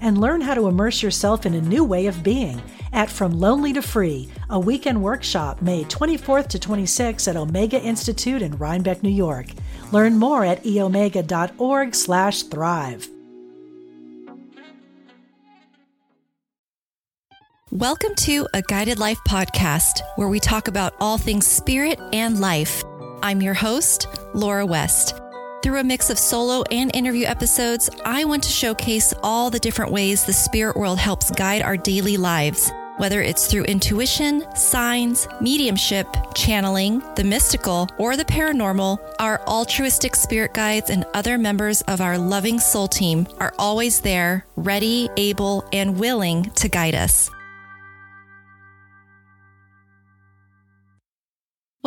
and 0.00 0.20
learn 0.20 0.40
how 0.40 0.54
to 0.54 0.68
immerse 0.68 1.02
yourself 1.02 1.46
in 1.46 1.54
a 1.54 1.60
new 1.60 1.84
way 1.84 2.06
of 2.06 2.22
being 2.22 2.62
at 2.92 3.10
From 3.10 3.38
Lonely 3.38 3.72
to 3.72 3.82
Free, 3.82 4.28
a 4.50 4.58
weekend 4.58 5.02
workshop 5.02 5.62
May 5.62 5.84
24th 5.84 6.48
to 6.48 6.58
26th 6.58 7.28
at 7.28 7.36
Omega 7.36 7.80
Institute 7.80 8.42
in 8.42 8.56
Rhinebeck, 8.56 9.02
New 9.02 9.10
York. 9.10 9.46
Learn 9.92 10.16
more 10.16 10.44
at 10.44 10.62
eomega.org 10.64 11.94
slash 11.94 12.42
thrive. 12.44 13.08
Welcome 17.70 18.14
to 18.16 18.48
a 18.54 18.62
Guided 18.62 18.98
Life 18.98 19.20
podcast 19.28 20.00
where 20.16 20.28
we 20.28 20.40
talk 20.40 20.68
about 20.68 20.94
all 21.00 21.18
things 21.18 21.46
spirit 21.46 22.00
and 22.14 22.40
life. 22.40 22.82
I'm 23.22 23.42
your 23.42 23.54
host, 23.54 24.06
Laura 24.32 24.64
West. 24.64 25.20
Through 25.60 25.80
a 25.80 25.84
mix 25.84 26.08
of 26.08 26.20
solo 26.20 26.62
and 26.70 26.94
interview 26.94 27.26
episodes, 27.26 27.90
I 28.04 28.24
want 28.24 28.44
to 28.44 28.48
showcase 28.48 29.12
all 29.24 29.50
the 29.50 29.58
different 29.58 29.90
ways 29.90 30.24
the 30.24 30.32
spirit 30.32 30.76
world 30.76 30.98
helps 30.98 31.32
guide 31.32 31.62
our 31.62 31.76
daily 31.76 32.16
lives, 32.16 32.70
whether 32.98 33.20
it's 33.20 33.48
through 33.48 33.64
intuition, 33.64 34.44
signs, 34.54 35.26
mediumship, 35.40 36.06
channeling, 36.32 37.02
the 37.16 37.24
mystical, 37.24 37.88
or 37.98 38.16
the 38.16 38.24
paranormal. 38.24 38.98
Our 39.18 39.40
altruistic 39.48 40.14
spirit 40.14 40.54
guides 40.54 40.90
and 40.90 41.04
other 41.12 41.36
members 41.36 41.82
of 41.82 42.00
our 42.00 42.16
loving 42.18 42.60
soul 42.60 42.86
team 42.86 43.26
are 43.40 43.52
always 43.58 44.00
there, 44.00 44.46
ready, 44.54 45.08
able, 45.16 45.68
and 45.72 45.98
willing 45.98 46.50
to 46.50 46.68
guide 46.68 46.94
us. 46.94 47.30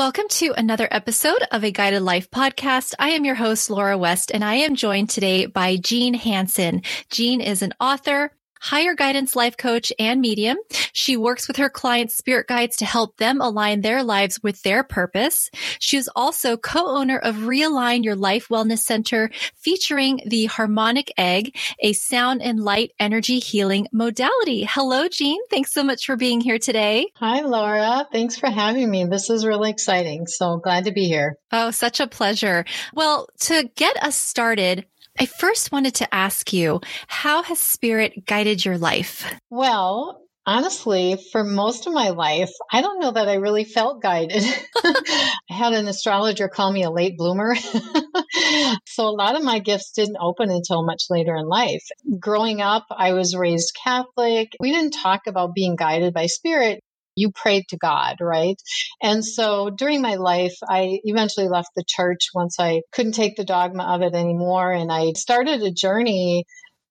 Welcome 0.02 0.30
to 0.30 0.52
another 0.58 0.88
episode 0.90 1.44
of 1.52 1.64
a 1.64 1.70
Guided 1.70 2.02
Life 2.02 2.32
podcast. 2.32 2.96
I 2.98 3.10
am 3.10 3.24
your 3.24 3.36
host, 3.36 3.70
Laura 3.70 4.00
West, 4.00 4.32
and 4.34 4.44
I 4.44 4.56
am 4.56 4.74
joined 4.74 5.12
today 5.12 5.46
by 5.46 5.78
Jean 5.78 6.16
Hanson. 6.16 6.82
Jean 7.12 7.40
is 7.40 7.62
an 7.62 7.76
author, 7.80 8.32
higher 8.62 8.94
guidance 8.94 9.36
life 9.36 9.58
coach 9.58 9.92
and 10.00 10.22
medium. 10.22 10.58
She 10.94 11.18
works 11.18 11.48
with 11.48 11.58
her 11.58 11.70
clients' 11.70 12.16
spirit 12.16 12.48
guides 12.48 12.78
to 12.78 12.86
help 12.86 13.18
them 13.18 13.42
align 13.42 13.82
their 13.82 14.04
lives 14.04 14.42
with 14.44 14.62
their 14.62 14.84
purpose. 14.84 15.50
She 15.80 15.98
is 15.98 16.10
also 16.16 16.58
co-owner 16.58 17.18
of 17.18 17.36
Realign 17.38 18.04
Your 18.04 18.16
Life 18.16 18.50
Wellness 18.50 18.80
Center 18.80 19.32
featuring 19.56 20.22
the 20.26 20.46
harmonic 20.46 21.12
egg, 21.18 21.58
a 21.80 21.94
sound 21.94 22.42
and 22.42 22.64
light 22.64 22.92
energy 23.00 23.40
healing 23.40 23.88
modality. 23.92 24.64
Hello, 24.70 25.08
Jean. 25.08 25.40
Thanks 25.50 25.74
so 25.74 25.84
much 25.84 26.06
for 26.06 26.16
being 26.16 26.40
here 26.40 26.60
today. 26.60 27.08
Hi, 27.16 27.42
Laura. 27.42 28.08
Thanks 28.12 28.38
for 28.38 28.50
having 28.50 28.90
me. 28.90 29.06
This 29.06 29.30
is 29.30 29.46
really 29.46 29.72
exciting. 29.72 30.28
So 30.28 30.58
glad 30.58 30.86
to 30.86 30.92
be 30.92 31.06
here. 31.06 31.38
Oh, 31.52 31.72
such 31.72 32.00
a 32.00 32.08
pleasure. 32.08 32.66
Well, 32.94 33.28
to 33.42 33.70
get 33.76 34.02
us 34.04 34.16
started, 34.16 34.86
I 35.20 35.26
first 35.26 35.72
wanted 35.72 35.96
to 35.96 36.14
ask 36.14 36.54
you, 36.54 36.82
how 37.08 37.44
has 37.44 37.60
spirit 37.60 38.26
guided 38.26 38.64
your 38.66 38.78
life? 38.78 39.32
Well, 39.50 40.22
honestly, 40.46 41.18
for 41.32 41.44
most 41.44 41.88
of 41.88 41.94
my 41.94 42.10
life, 42.10 42.52
I 42.72 42.82
don't 42.82 43.00
know 43.00 43.12
that 43.12 43.28
I 43.28 43.36
really 43.36 43.64
felt 43.64 44.02
guided. 44.02 44.44
I 44.84 45.34
had 45.50 45.74
an 45.74 45.88
astrologer 45.88 46.48
call 46.48 46.72
me 46.72 46.84
a 46.84 46.92
late 46.92 47.18
bloomer. 47.18 47.56
so 48.88 49.08
a 49.08 49.18
lot 49.18 49.36
of 49.36 49.44
my 49.44 49.60
gifts 49.60 49.92
didn't 49.92 50.18
open 50.20 50.50
until 50.50 50.84
much 50.84 51.04
later 51.10 51.36
in 51.36 51.48
life. 51.48 51.84
Growing 52.20 52.62
up, 52.62 52.86
I 52.90 53.14
was 53.14 53.36
raised 53.36 53.78
Catholic. 53.84 54.56
We 54.60 54.72
didn't 54.72 54.92
talk 54.92 55.28
about 55.28 55.56
being 55.56 55.76
guided 55.76 56.14
by 56.14 56.28
spirit 56.28 56.82
you 57.16 57.32
prayed 57.32 57.66
to 57.70 57.78
God, 57.78 58.18
right? 58.22 58.56
And 59.02 59.24
so 59.24 59.70
during 59.70 60.02
my 60.02 60.16
life, 60.16 60.56
I 60.68 61.00
eventually 61.04 61.48
left 61.48 61.70
the 61.76 61.84
church 61.88 62.30
once 62.34 62.60
I 62.60 62.82
couldn't 62.92 63.14
take 63.14 63.36
the 63.36 63.44
dogma 63.46 63.84
of 63.84 64.02
it 64.02 64.14
anymore. 64.14 64.72
And 64.72 64.92
I 64.92 65.14
started 65.14 65.62
a 65.62 65.72
journey 65.72 66.46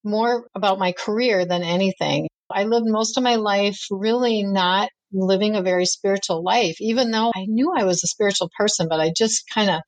more 0.04 0.46
about 0.54 0.78
my 0.78 0.92
career 0.92 1.46
than 1.46 1.62
anything. 1.62 2.28
I 2.50 2.64
lived 2.64 2.86
most 2.88 3.16
of 3.16 3.22
my 3.22 3.36
life 3.36 3.86
really 3.90 4.42
not 4.42 4.90
living 5.12 5.56
a 5.56 5.62
very 5.62 5.86
spiritual 5.86 6.42
life, 6.42 6.76
even 6.80 7.10
though 7.10 7.32
I 7.34 7.46
knew 7.46 7.72
I 7.76 7.84
was 7.84 8.02
a 8.02 8.08
spiritual 8.08 8.50
person, 8.56 8.88
but 8.88 9.00
I 9.00 9.12
just 9.16 9.48
kind 9.52 9.70
of 9.70 9.80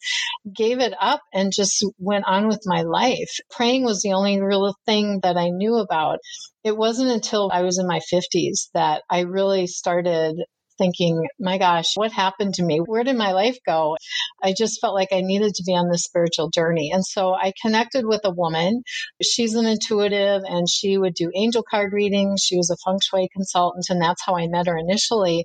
gave 0.55 0.81
it 0.81 0.95
up 1.01 1.21
and 1.33 1.53
just 1.53 1.85
went 1.99 2.25
on 2.27 2.49
with 2.49 2.63
my 2.65 2.83
life. 2.83 3.31
Praying 3.51 3.85
was 3.85 4.03
the 4.03 4.13
only 4.13 4.41
real 4.41 4.75
thing 4.87 5.21
that 5.23 5.37
I 5.37 5.49
knew 5.51 5.77
about. 5.77 6.19
It 6.65 6.77
wasn't 6.77 7.11
until 7.11 7.51
I 7.53 7.63
was 7.63 7.79
in 7.79 7.87
my 7.87 8.01
50s 8.13 8.71
that 8.75 9.03
I 9.11 9.21
really 9.21 9.67
started 9.67 10.37
thinking, 10.83 11.29
my 11.39 11.59
gosh, 11.59 11.93
what 11.95 12.11
happened 12.11 12.55
to 12.55 12.65
me? 12.65 12.79
Where 12.79 13.05
did 13.05 13.17
my 13.17 13.33
life 13.33 13.59
go? 13.65 13.97
I 14.43 14.53
just 14.53 14.81
felt 14.81 14.95
like 14.95 15.13
I 15.13 15.21
needed 15.21 15.55
to 15.55 15.63
be 15.65 15.77
on 15.77 15.89
this 15.89 16.03
spiritual 16.03 16.51
journey. 16.51 16.91
And 16.93 17.07
so 17.07 17.35
I 17.35 17.53
connected 17.63 18.05
with 18.05 18.23
a 18.25 18.33
woman. 18.33 18.83
She's 19.23 19.55
an 19.55 19.67
intuitive 19.67 20.43
and 20.45 20.69
she 20.69 20.99
would 20.99 21.15
do 21.15 21.31
angel 21.37 21.63
card 21.63 21.93
readings. 21.93 22.43
She 22.43 22.57
was 22.57 22.71
a 22.71 22.77
feng 22.85 22.99
shui 23.01 23.29
consultant, 23.33 23.87
and 23.91 24.03
that's 24.03 24.25
how 24.27 24.37
I 24.37 24.49
met 24.49 24.67
her 24.67 24.77
initially. 24.77 25.45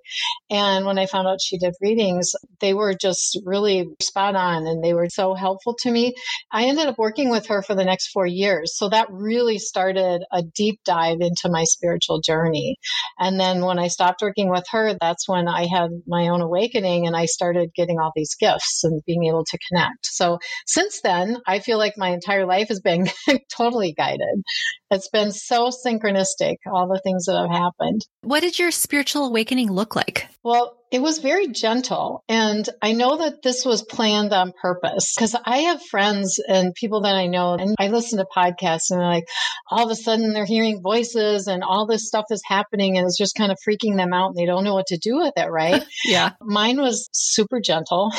And 0.49 0.85
when 0.87 0.97
I 0.97 1.05
found 1.05 1.27
out 1.27 1.37
she 1.43 1.59
did 1.59 1.75
readings, 1.81 2.31
they 2.59 2.73
were 2.73 2.95
just 2.99 3.39
really 3.45 3.85
spot 4.01 4.35
on 4.35 4.65
and 4.65 4.83
they 4.83 4.95
were 4.95 5.09
so 5.09 5.35
helpful 5.35 5.75
to 5.81 5.91
me. 5.91 6.15
I 6.51 6.65
ended 6.65 6.87
up 6.87 6.97
working 6.97 7.29
with 7.29 7.47
her 7.47 7.61
for 7.61 7.75
the 7.75 7.85
next 7.85 8.07
four 8.07 8.25
years. 8.25 8.75
So 8.75 8.89
that 8.89 9.11
really 9.11 9.59
started 9.59 10.23
a 10.31 10.41
deep 10.41 10.79
dive 10.83 11.17
into 11.21 11.49
my 11.49 11.63
spiritual 11.65 12.21
journey. 12.21 12.77
And 13.19 13.39
then 13.39 13.63
when 13.63 13.77
I 13.77 13.87
stopped 13.87 14.21
working 14.21 14.49
with 14.49 14.65
her, 14.71 14.95
that's 14.99 15.26
when 15.27 15.47
I 15.47 15.67
had 15.67 15.89
my 16.07 16.29
own 16.29 16.41
awakening 16.41 17.07
and 17.07 17.15
I 17.15 17.25
started 17.25 17.71
getting 17.75 17.99
all 17.99 18.11
these 18.15 18.35
gifts 18.39 18.83
and 18.83 19.01
being 19.05 19.25
able 19.25 19.43
to 19.45 19.57
connect. 19.69 20.05
So 20.05 20.39
since 20.65 21.01
then, 21.01 21.37
I 21.47 21.59
feel 21.59 21.77
like 21.77 21.93
my 21.97 22.09
entire 22.09 22.45
life 22.45 22.69
has 22.69 22.79
been 22.79 23.07
totally 23.55 23.93
guided. 23.93 24.43
It's 24.89 25.09
been 25.09 25.31
so 25.31 25.69
synchronistic, 25.69 26.55
all 26.71 26.87
the 26.87 27.01
things 27.03 27.25
that 27.25 27.37
have 27.39 27.51
happened. 27.51 28.01
What 28.21 28.41
did 28.41 28.57
your 28.57 28.71
spiritual 28.71 29.25
awakening 29.25 29.71
look 29.71 29.95
like? 29.95 30.27
Well, 30.43 30.77
it 30.89 31.01
was 31.01 31.19
very 31.19 31.47
gentle. 31.49 32.23
And 32.29 32.67
I 32.81 32.93
know 32.93 33.17
that 33.17 33.41
this 33.43 33.65
was 33.65 33.83
planned 33.83 34.31
on 34.31 34.53
purpose 34.61 35.13
because 35.15 35.35
I 35.45 35.57
have 35.59 35.81
friends 35.83 36.39
and 36.47 36.73
people 36.73 37.01
that 37.01 37.15
I 37.15 37.27
know, 37.27 37.53
and 37.53 37.75
I 37.77 37.89
listen 37.89 38.19
to 38.19 38.25
podcasts 38.25 38.91
and 38.91 39.01
like 39.01 39.25
all 39.69 39.85
of 39.85 39.91
a 39.91 39.95
sudden 39.95 40.33
they're 40.33 40.45
hearing 40.45 40.81
voices 40.81 41.47
and 41.47 41.63
all 41.63 41.85
this 41.85 42.07
stuff 42.07 42.25
is 42.29 42.41
happening 42.45 42.97
and 42.97 43.05
it's 43.05 43.17
just 43.17 43.35
kind 43.35 43.51
of 43.51 43.57
freaking 43.67 43.97
them 43.97 44.13
out 44.13 44.29
and 44.29 44.37
they 44.37 44.45
don't 44.45 44.63
know 44.63 44.73
what 44.73 44.87
to 44.87 44.97
do 44.97 45.17
with 45.17 45.33
it, 45.35 45.49
right? 45.49 45.83
yeah. 46.05 46.31
Mine 46.41 46.79
was 46.79 47.09
super 47.11 47.59
gentle. 47.59 48.11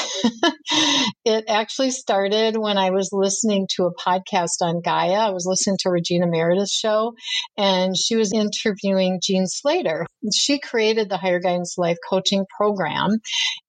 it 1.24 1.44
actually 1.48 1.90
started 1.90 2.56
when 2.58 2.76
I 2.76 2.90
was 2.90 3.10
listening 3.12 3.66
to 3.76 3.84
a 3.84 3.94
podcast 3.94 4.60
on 4.60 4.82
Gaia. 4.82 5.28
I 5.28 5.30
was 5.30 5.46
listening 5.46 5.78
to 5.80 5.90
Regina 5.90 6.26
Meredith's 6.26 6.74
show 6.74 7.14
and 7.56 7.96
she 7.96 8.16
was 8.16 8.32
interviewing 8.32 9.20
Jean 9.22 9.46
Slatter. 9.46 10.06
She 10.34 10.58
created 10.58 11.08
the 11.08 11.16
Higher 11.16 11.40
Guidance 11.40 11.76
Life 11.78 11.96
Coaching 12.08 12.44
program. 12.58 13.10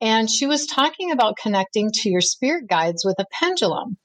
And 0.02 0.30
she 0.30 0.48
was 0.48 0.66
talking 0.66 1.12
about 1.12 1.38
connecting 1.42 1.92
to 1.94 2.10
your 2.10 2.22
spirit 2.22 2.68
guides 2.68 3.06
with 3.06 3.16
a 3.20 3.26
pendulum. 3.32 3.98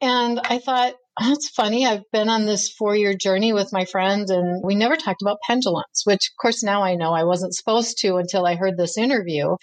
And 0.00 0.40
I 0.44 0.58
thought, 0.58 0.94
that's 1.18 1.48
funny. 1.48 1.86
I've 1.86 2.04
been 2.12 2.28
on 2.28 2.46
this 2.46 2.70
four 2.70 2.94
year 2.94 3.14
journey 3.14 3.52
with 3.52 3.72
my 3.72 3.84
friend 3.84 4.28
and 4.28 4.62
we 4.64 4.74
never 4.74 4.96
talked 4.96 5.22
about 5.22 5.38
pendulums, 5.46 6.02
which 6.04 6.30
of 6.30 6.40
course 6.40 6.62
now 6.62 6.82
I 6.82 6.94
know 6.94 7.12
I 7.12 7.24
wasn't 7.24 7.54
supposed 7.54 7.98
to 8.00 8.16
until 8.16 8.46
I 8.46 8.54
heard 8.54 8.76
this 8.76 8.96
interview. 8.96 9.56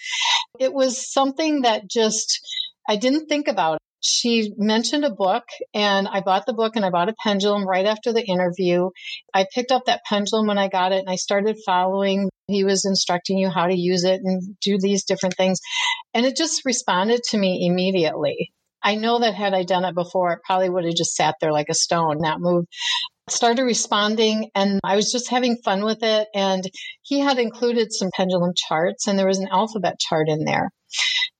It 0.58 0.72
was 0.72 1.10
something 1.10 1.62
that 1.62 1.88
just, 1.88 2.40
I 2.88 2.96
didn't 2.96 3.26
think 3.26 3.48
about 3.48 3.78
she 4.00 4.52
mentioned 4.56 5.04
a 5.04 5.10
book 5.10 5.44
and 5.74 6.06
I 6.06 6.20
bought 6.20 6.46
the 6.46 6.52
book 6.52 6.76
and 6.76 6.84
I 6.84 6.90
bought 6.90 7.08
a 7.08 7.14
pendulum 7.22 7.66
right 7.66 7.86
after 7.86 8.12
the 8.12 8.24
interview. 8.24 8.90
I 9.34 9.46
picked 9.52 9.72
up 9.72 9.86
that 9.86 10.04
pendulum 10.04 10.46
when 10.46 10.58
I 10.58 10.68
got 10.68 10.92
it 10.92 11.00
and 11.00 11.10
I 11.10 11.16
started 11.16 11.56
following. 11.64 12.28
He 12.48 12.64
was 12.64 12.84
instructing 12.84 13.38
you 13.38 13.50
how 13.50 13.66
to 13.66 13.74
use 13.74 14.04
it 14.04 14.20
and 14.22 14.56
do 14.60 14.78
these 14.78 15.04
different 15.04 15.36
things. 15.36 15.60
And 16.14 16.24
it 16.24 16.36
just 16.36 16.64
responded 16.64 17.22
to 17.30 17.38
me 17.38 17.66
immediately. 17.66 18.52
I 18.82 18.94
know 18.94 19.18
that 19.18 19.34
had 19.34 19.52
I 19.52 19.64
done 19.64 19.84
it 19.84 19.94
before, 19.94 20.32
it 20.32 20.40
probably 20.44 20.70
would 20.70 20.84
have 20.84 20.94
just 20.94 21.16
sat 21.16 21.34
there 21.40 21.52
like 21.52 21.68
a 21.68 21.74
stone, 21.74 22.18
not 22.20 22.40
moved 22.40 22.68
started 23.28 23.62
responding 23.62 24.50
and 24.54 24.80
I 24.84 24.96
was 24.96 25.10
just 25.10 25.30
having 25.30 25.58
fun 25.64 25.84
with 25.84 26.02
it. 26.02 26.28
And 26.34 26.64
he 27.02 27.20
had 27.20 27.38
included 27.38 27.92
some 27.92 28.10
pendulum 28.14 28.52
charts 28.56 29.06
and 29.06 29.18
there 29.18 29.26
was 29.26 29.38
an 29.38 29.48
alphabet 29.50 29.98
chart 29.98 30.28
in 30.28 30.44
there. 30.44 30.70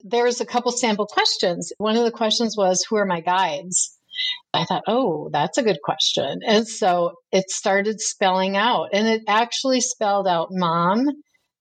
There's 0.01 0.41
a 0.41 0.47
couple 0.47 0.73
sample 0.73 1.07
questions. 1.07 1.73
One 1.79 1.97
of 1.97 2.05
the 2.05 2.11
questions 2.11 2.57
was, 2.57 2.85
Who 2.89 2.97
are 2.97 3.07
my 3.07 3.21
guides? 3.21 3.97
I 4.53 4.65
thought, 4.65 4.85
oh, 4.87 5.29
that's 5.33 5.59
a 5.59 5.63
good 5.63 5.79
question. 5.83 6.41
And 6.47 6.67
so 6.67 7.13
it 7.31 7.51
started 7.51 8.01
spelling 8.01 8.57
out, 8.57 8.89
and 8.93 9.07
it 9.07 9.23
actually 9.29 9.81
spelled 9.83 10.27
out 10.27 10.49
mom 10.51 11.05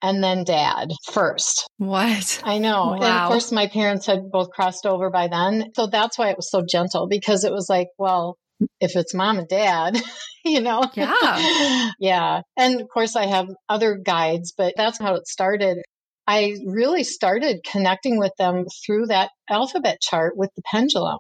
and 0.02 0.24
then 0.24 0.44
dad 0.44 0.90
first. 1.12 1.68
What? 1.78 2.42
I 2.44 2.60
know. 2.60 2.86
Wow. 2.88 2.94
And 2.96 3.04
of 3.04 3.28
course, 3.28 3.52
my 3.52 3.68
parents 3.68 4.06
had 4.06 4.32
both 4.32 4.50
crossed 4.52 4.86
over 4.86 5.10
by 5.10 5.28
then. 5.28 5.72
So 5.76 5.88
that's 5.88 6.18
why 6.18 6.30
it 6.30 6.38
was 6.38 6.50
so 6.50 6.64
gentle 6.68 7.08
because 7.10 7.44
it 7.44 7.52
was 7.52 7.68
like, 7.70 7.88
well, 7.98 8.38
if 8.80 8.96
it's 8.96 9.14
mom 9.14 9.40
and 9.40 9.48
dad, 9.48 9.98
you 10.46 10.62
know? 10.62 10.84
Yeah. 10.94 11.92
yeah. 12.00 12.42
And 12.58 12.82
of 12.82 12.88
course, 12.90 13.16
I 13.16 13.26
have 13.28 13.50
other 13.70 13.96
guides, 13.96 14.54
but 14.58 14.74
that's 14.78 15.00
how 15.00 15.16
it 15.16 15.28
started. 15.28 15.80
I 16.28 16.56
really 16.66 17.04
started 17.04 17.64
connecting 17.70 18.18
with 18.18 18.32
them 18.38 18.66
through 18.86 19.08
that 19.08 19.30
alphabet 19.50 20.00
chart 20.02 20.36
with 20.36 20.50
the 20.56 20.64
pendulum. 20.64 21.20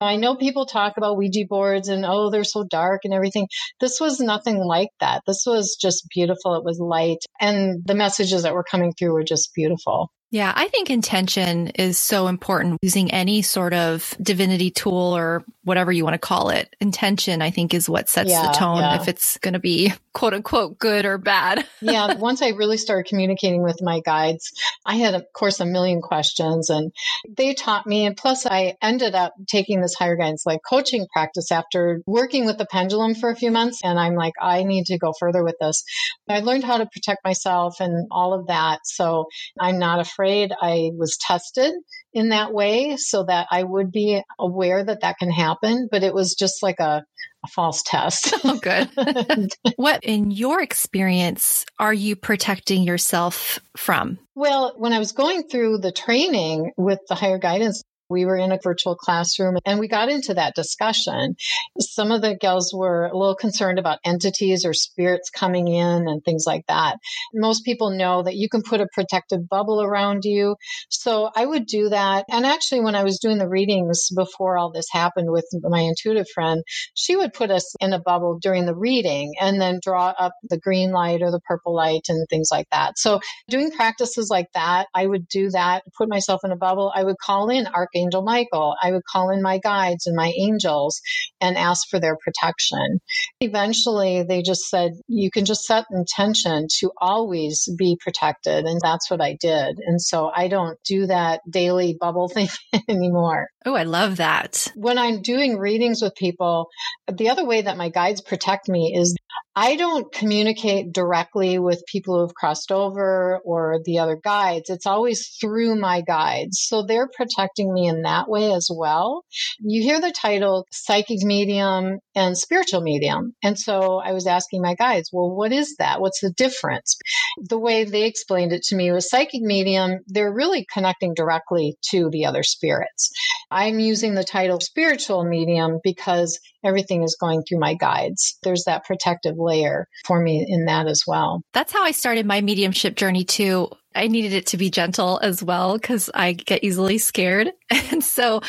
I 0.00 0.16
know 0.16 0.36
people 0.36 0.64
talk 0.64 0.94
about 0.96 1.18
Ouija 1.18 1.44
boards 1.48 1.88
and, 1.88 2.06
oh, 2.06 2.30
they're 2.30 2.44
so 2.44 2.64
dark 2.64 3.02
and 3.04 3.12
everything. 3.12 3.48
This 3.80 4.00
was 4.00 4.20
nothing 4.20 4.58
like 4.58 4.90
that. 5.00 5.22
This 5.26 5.44
was 5.46 5.76
just 5.80 6.06
beautiful. 6.14 6.54
It 6.54 6.64
was 6.64 6.78
light. 6.78 7.18
And 7.40 7.82
the 7.84 7.94
messages 7.94 8.44
that 8.44 8.54
were 8.54 8.64
coming 8.64 8.92
through 8.92 9.12
were 9.12 9.24
just 9.24 9.50
beautiful. 9.54 10.10
Yeah, 10.36 10.52
I 10.54 10.68
think 10.68 10.90
intention 10.90 11.68
is 11.68 11.98
so 11.98 12.26
important 12.26 12.80
using 12.82 13.10
any 13.10 13.40
sort 13.40 13.72
of 13.72 14.14
divinity 14.20 14.70
tool 14.70 15.16
or 15.16 15.46
whatever 15.64 15.90
you 15.90 16.04
want 16.04 16.12
to 16.12 16.18
call 16.18 16.50
it. 16.50 16.76
Intention, 16.78 17.40
I 17.40 17.50
think, 17.50 17.72
is 17.72 17.88
what 17.88 18.10
sets 18.10 18.28
yeah, 18.28 18.42
the 18.42 18.52
tone 18.52 18.80
yeah. 18.80 19.00
if 19.00 19.08
it's 19.08 19.38
going 19.38 19.54
to 19.54 19.58
be 19.58 19.94
quote 20.12 20.34
unquote 20.34 20.78
good 20.78 21.06
or 21.06 21.16
bad. 21.16 21.66
yeah. 21.80 22.16
Once 22.16 22.42
I 22.42 22.50
really 22.50 22.76
started 22.76 23.08
communicating 23.08 23.62
with 23.62 23.80
my 23.80 24.00
guides, 24.00 24.52
I 24.84 24.96
had, 24.96 25.14
of 25.14 25.24
course, 25.32 25.58
a 25.60 25.64
million 25.64 26.02
questions 26.02 26.68
and 26.68 26.92
they 27.34 27.54
taught 27.54 27.86
me. 27.86 28.04
And 28.04 28.14
plus, 28.14 28.44
I 28.44 28.76
ended 28.82 29.14
up 29.14 29.32
taking 29.46 29.80
this 29.80 29.94
higher 29.94 30.16
guidance 30.16 30.44
like 30.44 30.60
coaching 30.68 31.06
practice 31.10 31.50
after 31.50 32.02
working 32.06 32.44
with 32.44 32.58
the 32.58 32.66
pendulum 32.66 33.14
for 33.14 33.30
a 33.30 33.36
few 33.36 33.50
months. 33.50 33.80
And 33.82 33.98
I'm 33.98 34.16
like, 34.16 34.34
I 34.38 34.64
need 34.64 34.84
to 34.86 34.98
go 34.98 35.14
further 35.18 35.42
with 35.42 35.56
this. 35.58 35.82
I 36.28 36.40
learned 36.40 36.64
how 36.64 36.76
to 36.76 36.86
protect 36.86 37.24
myself 37.24 37.80
and 37.80 38.06
all 38.10 38.34
of 38.34 38.48
that. 38.48 38.86
So 38.86 39.28
I'm 39.58 39.78
not 39.78 39.98
afraid 39.98 40.25
afraid 40.26 40.52
I 40.60 40.90
was 40.96 41.16
tested 41.20 41.72
in 42.12 42.30
that 42.30 42.52
way 42.52 42.96
so 42.96 43.24
that 43.24 43.46
I 43.50 43.62
would 43.62 43.92
be 43.92 44.20
aware 44.38 44.82
that 44.84 45.02
that 45.02 45.18
can 45.18 45.30
happen. 45.30 45.88
But 45.90 46.02
it 46.02 46.14
was 46.14 46.34
just 46.34 46.62
like 46.62 46.80
a, 46.80 47.04
a 47.44 47.48
false 47.48 47.82
test. 47.84 48.34
oh, 48.44 48.58
good. 48.58 49.52
what, 49.76 50.02
in 50.02 50.30
your 50.30 50.60
experience, 50.60 51.64
are 51.78 51.94
you 51.94 52.16
protecting 52.16 52.82
yourself 52.82 53.60
from? 53.76 54.18
Well, 54.34 54.74
when 54.76 54.92
I 54.92 54.98
was 54.98 55.12
going 55.12 55.44
through 55.48 55.78
the 55.78 55.92
training 55.92 56.72
with 56.76 57.00
the 57.08 57.14
higher 57.14 57.38
guidance, 57.38 57.82
we 58.08 58.24
were 58.24 58.36
in 58.36 58.52
a 58.52 58.58
virtual 58.62 58.94
classroom 58.94 59.56
and 59.64 59.78
we 59.78 59.88
got 59.88 60.08
into 60.08 60.34
that 60.34 60.54
discussion. 60.54 61.36
Some 61.80 62.12
of 62.12 62.22
the 62.22 62.36
gals 62.36 62.72
were 62.74 63.06
a 63.06 63.16
little 63.16 63.34
concerned 63.34 63.78
about 63.78 63.98
entities 64.04 64.64
or 64.64 64.72
spirits 64.72 65.30
coming 65.30 65.68
in 65.68 66.08
and 66.08 66.24
things 66.24 66.44
like 66.46 66.64
that. 66.68 66.98
Most 67.34 67.64
people 67.64 67.90
know 67.90 68.22
that 68.22 68.36
you 68.36 68.48
can 68.48 68.62
put 68.62 68.80
a 68.80 68.88
protective 68.92 69.48
bubble 69.48 69.82
around 69.82 70.24
you. 70.24 70.56
So 70.88 71.30
I 71.34 71.44
would 71.44 71.66
do 71.66 71.88
that. 71.88 72.26
And 72.30 72.46
actually, 72.46 72.82
when 72.82 72.94
I 72.94 73.04
was 73.04 73.18
doing 73.18 73.38
the 73.38 73.48
readings 73.48 74.08
before 74.14 74.56
all 74.56 74.70
this 74.70 74.86
happened 74.90 75.30
with 75.30 75.46
my 75.62 75.80
intuitive 75.80 76.28
friend, 76.32 76.62
she 76.94 77.16
would 77.16 77.32
put 77.32 77.50
us 77.50 77.74
in 77.80 77.92
a 77.92 78.00
bubble 78.00 78.38
during 78.40 78.66
the 78.66 78.76
reading 78.76 79.34
and 79.40 79.60
then 79.60 79.80
draw 79.82 80.14
up 80.16 80.34
the 80.48 80.58
green 80.58 80.92
light 80.92 81.22
or 81.22 81.30
the 81.30 81.40
purple 81.40 81.74
light 81.74 82.06
and 82.08 82.26
things 82.28 82.48
like 82.50 82.68
that. 82.70 82.98
So 82.98 83.20
doing 83.48 83.70
practices 83.70 84.28
like 84.30 84.46
that, 84.54 84.86
I 84.94 85.06
would 85.06 85.28
do 85.28 85.50
that, 85.50 85.82
put 85.96 86.08
myself 86.08 86.42
in 86.44 86.52
a 86.52 86.56
bubble. 86.56 86.92
I 86.94 87.02
would 87.02 87.18
call 87.18 87.50
in 87.50 87.66
archangels 87.66 87.95
Archangel 87.96 88.22
Michael. 88.22 88.74
I 88.82 88.92
would 88.92 89.04
call 89.10 89.30
in 89.30 89.42
my 89.42 89.58
guides 89.58 90.06
and 90.06 90.16
my 90.16 90.32
angels 90.36 91.00
and 91.40 91.56
ask 91.56 91.88
for 91.88 91.98
their 91.98 92.16
protection. 92.16 93.00
Eventually, 93.40 94.22
they 94.22 94.42
just 94.42 94.68
said, 94.68 94.92
you 95.08 95.30
can 95.30 95.44
just 95.44 95.64
set 95.64 95.84
intention 95.90 96.66
to 96.80 96.90
always 97.00 97.68
be 97.78 97.98
protected. 98.02 98.64
And 98.64 98.80
that's 98.82 99.10
what 99.10 99.20
I 99.20 99.36
did. 99.40 99.78
And 99.78 100.00
so 100.00 100.30
I 100.34 100.48
don't 100.48 100.78
do 100.84 101.06
that 101.06 101.40
daily 101.48 101.96
bubble 101.98 102.28
thing 102.34 102.48
anymore. 102.88 103.48
Oh, 103.64 103.74
I 103.74 103.84
love 103.84 104.16
that. 104.16 104.68
When 104.74 104.98
I'm 104.98 105.22
doing 105.22 105.58
readings 105.58 106.02
with 106.02 106.14
people, 106.14 106.68
the 107.10 107.30
other 107.30 107.44
way 107.44 107.62
that 107.62 107.76
my 107.76 107.88
guides 107.88 108.20
protect 108.20 108.68
me 108.68 108.94
is 108.96 109.16
I 109.58 109.76
don't 109.76 110.12
communicate 110.12 110.92
directly 110.92 111.58
with 111.58 111.86
people 111.86 112.16
who 112.16 112.20
have 112.20 112.34
crossed 112.34 112.70
over 112.70 113.40
or 113.42 113.80
the 113.86 114.00
other 114.00 114.20
guides. 114.22 114.68
It's 114.68 114.84
always 114.84 115.28
through 115.40 115.80
my 115.80 116.02
guides. 116.02 116.58
So 116.60 116.82
they're 116.82 117.08
protecting 117.08 117.72
me 117.72 117.88
in 117.88 118.02
that 118.02 118.28
way 118.28 118.52
as 118.52 118.68
well. 118.70 119.24
You 119.58 119.82
hear 119.82 119.98
the 119.98 120.12
title 120.12 120.66
psychic 120.70 121.22
medium 121.22 122.00
and 122.16 122.36
spiritual 122.36 122.80
medium. 122.80 123.34
And 123.42 123.58
so 123.58 123.98
I 123.98 124.12
was 124.12 124.26
asking 124.26 124.62
my 124.62 124.74
guides, 124.74 125.10
well, 125.12 125.30
what 125.30 125.52
is 125.52 125.76
that? 125.78 126.00
What's 126.00 126.20
the 126.20 126.32
difference? 126.32 126.96
The 127.38 127.58
way 127.58 127.84
they 127.84 128.04
explained 128.04 128.52
it 128.52 128.62
to 128.64 128.76
me 128.76 128.90
was 128.90 129.08
psychic 129.08 129.42
medium, 129.42 130.00
they're 130.06 130.32
really 130.32 130.66
connecting 130.72 131.12
directly 131.14 131.76
to 131.90 132.08
the 132.10 132.24
other 132.24 132.42
spirits. 132.42 133.12
I'm 133.50 133.78
using 133.78 134.14
the 134.14 134.24
title 134.24 134.60
spiritual 134.60 135.24
medium 135.24 135.78
because 135.84 136.40
everything 136.64 137.02
is 137.02 137.16
going 137.20 137.42
through 137.42 137.60
my 137.60 137.74
guides. 137.74 138.38
There's 138.42 138.64
that 138.64 138.84
protective 138.84 139.36
layer 139.38 139.86
for 140.06 140.20
me 140.20 140.44
in 140.48 140.64
that 140.64 140.86
as 140.86 141.04
well. 141.06 141.42
That's 141.52 141.72
how 141.72 141.82
I 141.82 141.92
started 141.92 142.26
my 142.26 142.40
mediumship 142.40 142.96
journey 142.96 143.24
too. 143.24 143.68
I 143.96 144.08
needed 144.08 144.32
it 144.32 144.46
to 144.48 144.56
be 144.56 144.70
gentle 144.70 145.18
as 145.22 145.42
well 145.42 145.74
because 145.74 146.10
I 146.14 146.32
get 146.32 146.64
easily 146.64 146.98
scared. 146.98 147.52
And 147.92 148.02
so 148.04 148.42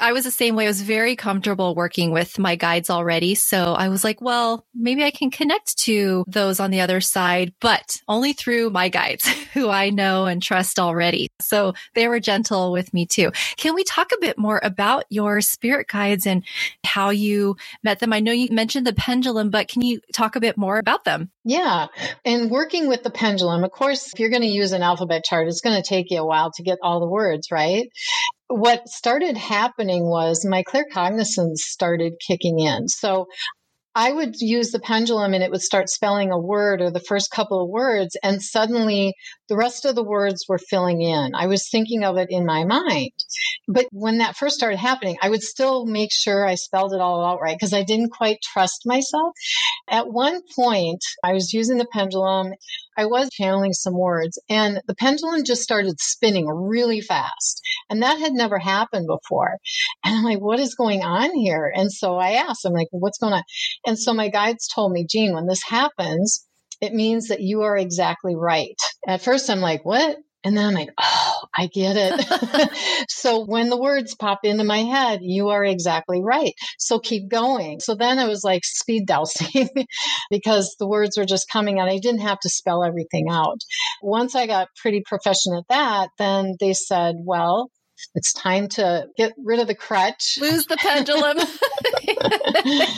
I 0.00 0.12
was 0.12 0.24
the 0.24 0.30
same 0.30 0.56
way. 0.56 0.64
I 0.64 0.68
was 0.68 0.80
very 0.80 1.14
comfortable 1.16 1.74
working 1.74 2.10
with 2.12 2.38
my 2.38 2.54
guides 2.56 2.90
already. 2.90 3.34
So 3.34 3.74
I 3.74 3.88
was 3.88 4.02
like, 4.04 4.20
well, 4.20 4.64
maybe 4.74 5.04
I 5.04 5.10
can 5.10 5.30
connect 5.30 5.76
to 5.80 6.24
those 6.26 6.58
on 6.60 6.70
the 6.70 6.80
other 6.80 7.00
side, 7.00 7.52
but 7.60 8.00
only 8.08 8.32
through 8.32 8.70
my 8.70 8.88
guides 8.88 9.26
who 9.52 9.68
I 9.68 9.90
know 9.90 10.26
and 10.26 10.42
trust 10.42 10.78
already. 10.78 11.28
So 11.40 11.74
they 11.94 12.08
were 12.08 12.20
gentle 12.20 12.72
with 12.72 12.94
me 12.94 13.04
too. 13.04 13.32
Can 13.56 13.74
we 13.74 13.84
talk 13.84 14.12
a 14.12 14.20
bit 14.20 14.38
more 14.38 14.60
about 14.62 15.04
your 15.10 15.40
spirit 15.40 15.88
guides 15.88 16.26
and 16.26 16.44
how 16.84 17.10
you 17.10 17.56
met 17.82 17.98
them? 17.98 18.12
I 18.12 18.20
know 18.20 18.32
you 18.32 18.48
mentioned 18.50 18.86
the 18.86 18.94
pendulum, 18.94 19.50
but 19.50 19.68
can 19.68 19.82
you 19.82 20.00
talk 20.14 20.36
a 20.36 20.40
bit 20.40 20.56
more 20.56 20.78
about 20.78 21.04
them? 21.04 21.30
Yeah. 21.44 21.88
And 22.24 22.50
working 22.50 22.88
with 22.88 23.02
the 23.02 23.10
pendulum, 23.10 23.64
of 23.64 23.70
course, 23.70 24.12
if 24.12 24.20
you're 24.20 24.30
going 24.30 24.42
to 24.42 24.48
use 24.48 24.72
an 24.72 24.82
alphabet 24.94 25.24
chart, 25.24 25.48
it's 25.48 25.60
going 25.60 25.80
to 25.80 25.88
take 25.88 26.10
you 26.10 26.20
a 26.20 26.26
while 26.26 26.52
to 26.52 26.62
get 26.62 26.78
all 26.82 27.00
the 27.00 27.08
words, 27.08 27.48
right? 27.50 27.88
What 28.46 28.88
started 28.88 29.36
happening 29.36 30.04
was 30.04 30.46
my 30.48 30.62
claircognizance 30.62 31.56
started 31.56 32.14
kicking 32.24 32.60
in. 32.60 32.86
So 32.88 33.26
I 33.96 34.12
would 34.12 34.36
use 34.40 34.70
the 34.70 34.78
pendulum 34.78 35.34
and 35.34 35.42
it 35.42 35.50
would 35.50 35.62
start 35.62 35.88
spelling 35.88 36.30
a 36.30 36.38
word 36.38 36.80
or 36.80 36.90
the 36.90 37.00
first 37.00 37.30
couple 37.32 37.62
of 37.62 37.68
words, 37.68 38.16
and 38.22 38.40
suddenly 38.40 39.14
the 39.48 39.56
rest 39.56 39.84
of 39.84 39.94
the 39.94 40.02
words 40.02 40.44
were 40.48 40.58
filling 40.58 41.02
in. 41.02 41.34
I 41.34 41.46
was 41.46 41.68
thinking 41.68 42.04
of 42.04 42.16
it 42.16 42.28
in 42.30 42.46
my 42.46 42.64
mind. 42.64 43.12
But 43.68 43.86
when 43.92 44.18
that 44.18 44.36
first 44.36 44.56
started 44.56 44.78
happening, 44.78 45.16
I 45.22 45.30
would 45.30 45.42
still 45.42 45.86
make 45.86 46.10
sure 46.12 46.46
I 46.46 46.54
spelled 46.54 46.94
it 46.94 47.00
all 47.00 47.24
out 47.24 47.40
right 47.40 47.56
because 47.56 47.72
I 47.72 47.82
didn't 47.82 48.10
quite 48.10 48.38
trust 48.42 48.82
myself. 48.84 49.32
At 49.88 50.08
one 50.08 50.40
point, 50.54 51.02
I 51.22 51.32
was 51.32 51.52
using 51.52 51.78
the 51.78 51.86
pendulum. 51.92 52.52
I 52.96 53.06
was 53.06 53.28
channeling 53.32 53.72
some 53.72 53.98
words 53.98 54.38
and 54.48 54.80
the 54.86 54.94
pendulum 54.94 55.44
just 55.44 55.62
started 55.62 56.00
spinning 56.00 56.46
really 56.46 57.00
fast. 57.00 57.60
And 57.90 58.02
that 58.02 58.18
had 58.18 58.32
never 58.32 58.58
happened 58.58 59.06
before. 59.06 59.58
And 60.04 60.16
I'm 60.16 60.24
like, 60.24 60.40
what 60.40 60.60
is 60.60 60.74
going 60.74 61.02
on 61.02 61.34
here? 61.34 61.72
And 61.74 61.90
so 61.90 62.16
I 62.16 62.32
asked, 62.32 62.64
I'm 62.64 62.72
like, 62.72 62.88
what's 62.90 63.18
going 63.18 63.34
on? 63.34 63.42
And 63.86 63.98
so 63.98 64.14
my 64.14 64.28
guides 64.28 64.68
told 64.68 64.92
me, 64.92 65.06
Jean, 65.08 65.34
when 65.34 65.46
this 65.46 65.62
happens, 65.62 66.46
it 66.84 66.92
means 66.92 67.28
that 67.28 67.40
you 67.40 67.62
are 67.62 67.76
exactly 67.76 68.36
right. 68.36 68.76
At 69.06 69.22
first, 69.22 69.50
I'm 69.50 69.60
like, 69.60 69.84
what? 69.84 70.16
And 70.44 70.54
then 70.54 70.66
I'm 70.66 70.74
like, 70.74 70.90
oh, 71.00 71.46
I 71.56 71.68
get 71.68 71.96
it. 71.96 73.06
so 73.08 73.46
when 73.46 73.70
the 73.70 73.80
words 73.80 74.14
pop 74.14 74.40
into 74.44 74.62
my 74.62 74.82
head, 74.82 75.20
you 75.22 75.48
are 75.48 75.64
exactly 75.64 76.20
right. 76.22 76.52
So 76.78 76.98
keep 76.98 77.30
going. 77.30 77.80
So 77.80 77.94
then 77.94 78.18
I 78.18 78.26
was 78.26 78.44
like 78.44 78.62
speed 78.62 79.06
dowsing 79.06 79.70
because 80.30 80.76
the 80.78 80.86
words 80.86 81.16
were 81.16 81.24
just 81.24 81.48
coming 81.50 81.80
out. 81.80 81.88
I 81.88 81.98
didn't 81.98 82.20
have 82.20 82.40
to 82.40 82.50
spell 82.50 82.84
everything 82.84 83.28
out. 83.30 83.60
Once 84.02 84.34
I 84.34 84.46
got 84.46 84.68
pretty 84.76 85.02
proficient 85.06 85.56
at 85.56 85.68
that, 85.70 86.10
then 86.18 86.56
they 86.60 86.74
said, 86.74 87.14
well, 87.20 87.70
it's 88.14 88.32
time 88.32 88.68
to 88.68 89.06
get 89.16 89.32
rid 89.42 89.60
of 89.60 89.66
the 89.66 89.74
crutch. 89.74 90.38
Lose 90.40 90.66
the 90.66 90.76
pendulum. 90.76 91.38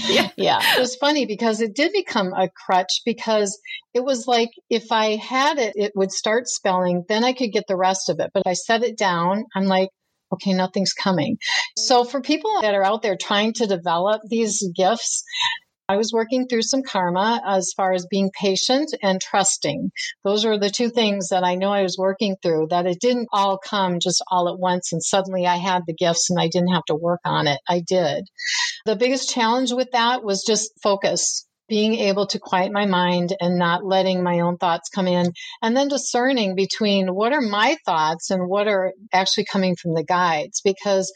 yeah. 0.06 0.30
yeah. 0.36 0.76
It 0.76 0.80
was 0.80 0.96
funny 0.96 1.26
because 1.26 1.60
it 1.60 1.74
did 1.74 1.92
become 1.92 2.32
a 2.32 2.48
crutch 2.48 3.02
because 3.04 3.58
it 3.94 4.04
was 4.04 4.26
like 4.26 4.50
if 4.70 4.92
I 4.92 5.16
had 5.16 5.58
it, 5.58 5.74
it 5.76 5.92
would 5.94 6.12
start 6.12 6.48
spelling, 6.48 7.04
then 7.08 7.24
I 7.24 7.32
could 7.32 7.52
get 7.52 7.64
the 7.68 7.76
rest 7.76 8.08
of 8.08 8.20
it. 8.20 8.30
But 8.32 8.46
I 8.46 8.54
set 8.54 8.82
it 8.82 8.98
down. 8.98 9.44
I'm 9.54 9.66
like, 9.66 9.90
okay, 10.32 10.52
nothing's 10.52 10.92
coming. 10.92 11.38
So 11.76 12.04
for 12.04 12.20
people 12.20 12.60
that 12.62 12.74
are 12.74 12.84
out 12.84 13.02
there 13.02 13.16
trying 13.16 13.52
to 13.54 13.66
develop 13.66 14.22
these 14.28 14.66
gifts, 14.74 15.24
I 15.88 15.96
was 15.96 16.12
working 16.12 16.48
through 16.48 16.62
some 16.62 16.82
karma 16.82 17.40
as 17.46 17.72
far 17.76 17.92
as 17.92 18.06
being 18.10 18.30
patient 18.38 18.92
and 19.02 19.20
trusting. 19.20 19.90
Those 20.24 20.44
were 20.44 20.58
the 20.58 20.70
two 20.70 20.90
things 20.90 21.28
that 21.28 21.44
I 21.44 21.54
know 21.54 21.70
I 21.72 21.82
was 21.82 21.96
working 21.96 22.36
through, 22.42 22.68
that 22.70 22.86
it 22.86 22.98
didn't 23.00 23.28
all 23.32 23.58
come 23.58 24.00
just 24.00 24.22
all 24.28 24.48
at 24.48 24.58
once 24.58 24.92
and 24.92 25.02
suddenly 25.02 25.46
I 25.46 25.56
had 25.56 25.82
the 25.86 25.94
gifts 25.94 26.28
and 26.30 26.40
I 26.40 26.48
didn't 26.48 26.74
have 26.74 26.84
to 26.86 26.96
work 26.96 27.20
on 27.24 27.46
it. 27.46 27.60
I 27.68 27.82
did. 27.86 28.26
The 28.84 28.96
biggest 28.96 29.30
challenge 29.30 29.72
with 29.72 29.90
that 29.92 30.24
was 30.24 30.44
just 30.44 30.72
focus 30.82 31.46
being 31.68 31.94
able 31.94 32.26
to 32.28 32.38
quiet 32.38 32.72
my 32.72 32.86
mind 32.86 33.34
and 33.40 33.58
not 33.58 33.84
letting 33.84 34.22
my 34.22 34.40
own 34.40 34.56
thoughts 34.56 34.88
come 34.88 35.08
in, 35.08 35.32
and 35.62 35.76
then 35.76 35.88
discerning 35.88 36.54
between 36.54 37.08
what 37.08 37.32
are 37.32 37.40
my 37.40 37.76
thoughts 37.84 38.30
and 38.30 38.48
what 38.48 38.68
are 38.68 38.92
actually 39.12 39.44
coming 39.50 39.74
from 39.74 39.94
the 39.94 40.04
guides. 40.04 40.60
Because 40.64 41.12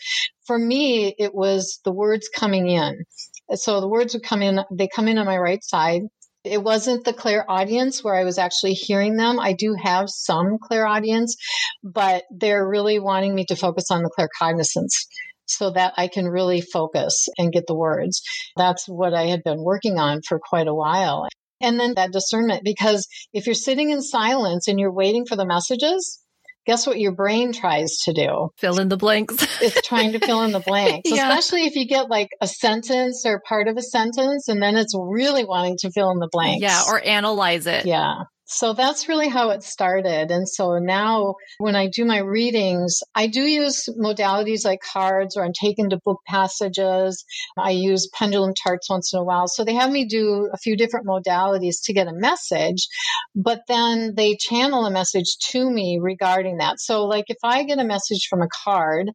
for 0.47 0.59
me, 0.59 1.15
it 1.19 1.33
was 1.35 1.79
the 1.85 1.93
words 1.93 2.29
coming 2.35 2.69
in. 2.69 3.05
So 3.55 3.81
the 3.81 3.89
words 3.89 4.15
would 4.15 4.23
come 4.23 4.43
in, 4.43 4.61
they 4.71 4.89
come 4.89 5.09
in 5.09 5.19
on 5.19 5.27
my 5.27 5.39
right 5.39 5.63
side. 5.63 6.03
It 6.45 6.63
wasn't 6.63 7.05
the 7.05 7.13
clairaudience 7.13 8.03
where 8.03 8.15
I 8.15 8.25
was 8.25 8.39
actually 8.39 8.73
hearing 8.73 9.17
them. 9.17 9.39
I 9.39 9.53
do 9.53 9.75
have 9.75 10.09
some 10.09 10.57
clairaudience, 10.63 11.37
but 11.83 12.25
they're 12.31 12.67
really 12.67 12.99
wanting 12.99 13.35
me 13.35 13.45
to 13.47 13.57
focus 13.57 13.91
on 13.91 14.03
the 14.03 14.09
clear 14.09 14.29
cognizance 14.39 15.07
so 15.47 15.71
that 15.73 15.95
I 15.97 16.09
can 16.09 16.27
really 16.27 16.61
focus 16.61 17.29
and 17.37 17.53
get 17.53 17.67
the 17.67 17.75
words. 17.75 18.23
That's 18.57 18.89
what 18.89 19.13
I 19.13 19.25
had 19.25 19.43
been 19.43 19.63
working 19.63 19.99
on 19.99 20.23
for 20.27 20.41
quite 20.43 20.69
a 20.69 20.75
while. 20.75 21.27
And 21.61 21.79
then 21.79 21.95
that 21.95 22.13
discernment, 22.13 22.63
because 22.65 23.07
if 23.35 23.47
you're 23.47 23.55
sitting 23.55 23.91
in 23.91 24.01
silence 24.01 24.67
and 24.67 24.81
you're 24.81 24.93
waiting 24.93 25.27
for 25.27 25.37
the 25.37 25.45
messages, 25.45 26.21
guess 26.67 26.87
what 26.87 26.99
your 26.99 27.13
brain 27.13 27.53
tries 27.53 27.99
to 28.05 28.13
do? 28.13 28.51
Fill 28.59 28.81
in 28.81 28.89
the 28.89 28.97
blanks. 28.97 29.37
it's 29.61 29.87
trying 29.87 30.13
to 30.13 30.19
fill 30.19 30.43
in 30.43 30.53
the 30.53 30.61
blanks, 30.61 31.11
yeah. 31.11 31.29
especially 31.29 31.67
if 31.67 31.77
you 31.77 31.87
get 31.87 32.09
like 32.09 32.29
a 32.41 32.47
sentence 32.47 33.25
or 33.27 33.41
part 33.47 33.69
of 33.69 33.77
a 33.77 33.83
sentence 33.83 34.49
and 34.49 34.63
then 34.63 34.77
it's 34.77 34.95
really 34.97 35.45
wanting 35.45 35.77
to 35.81 35.91
fill 35.91 36.11
in 36.11 36.19
the 36.19 36.29
blanks. 36.31 36.63
Yeah, 36.63 36.83
or 36.89 37.05
analyze 37.05 37.67
it. 37.67 37.87
Yeah. 37.87 38.25
So 38.53 38.73
that's 38.73 39.09
really 39.09 39.29
how 39.29 39.51
it 39.51 39.63
started. 39.63 40.33
And 40.33 40.49
so 40.49 40.79
now 40.79 41.37
when 41.59 41.77
I 41.77 41.87
do 41.87 42.05
my 42.05 42.19
readings, 42.19 42.99
I 43.15 43.29
do 43.29 43.43
use 43.43 43.89
modalities 43.97 44.65
like 44.65 44.81
cards 44.81 45.37
or 45.37 45.45
I'm 45.45 45.53
taken 45.53 45.89
to 45.91 46.01
book 46.05 46.19
passages. 46.27 47.25
I 47.57 47.71
use 47.71 48.11
pendulum 48.13 48.55
charts 48.57 48.91
once 48.91 49.13
in 49.13 49.21
a 49.21 49.25
while. 49.25 49.47
So 49.47 49.65
they 49.65 49.75
have 49.75 49.93
me 49.93 50.05
do 50.05 50.51
a 50.53 50.59
few 50.59 50.77
different 50.77 51.07
modalities 51.07 51.77
to 51.85 51.93
get 51.93 52.09
a 52.09 52.13
message, 52.13 52.89
but 53.37 53.61
then 53.69 54.15
they 54.17 54.35
channel 54.35 54.85
a 54.85 54.91
message 54.91 55.37
to 55.51 55.71
me 55.71 56.01
regarding 56.03 56.57
that. 56.57 56.81
So 56.81 57.05
like 57.05 57.27
if 57.29 57.39
I 57.45 57.63
get 57.63 57.79
a 57.79 57.85
message 57.85 58.27
from 58.29 58.43
a 58.43 58.49
card, 58.65 59.11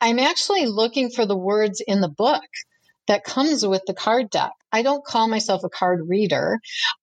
I'm 0.00 0.18
actually 0.18 0.64
looking 0.64 1.10
for 1.10 1.26
the 1.26 1.36
words 1.36 1.82
in 1.86 2.00
the 2.00 2.08
book 2.08 2.40
that 3.06 3.24
comes 3.24 3.66
with 3.66 3.82
the 3.86 3.94
card 3.94 4.30
deck. 4.30 4.52
I 4.72 4.82
don't 4.82 5.04
call 5.04 5.28
myself 5.28 5.62
a 5.64 5.68
card 5.68 6.00
reader. 6.08 6.58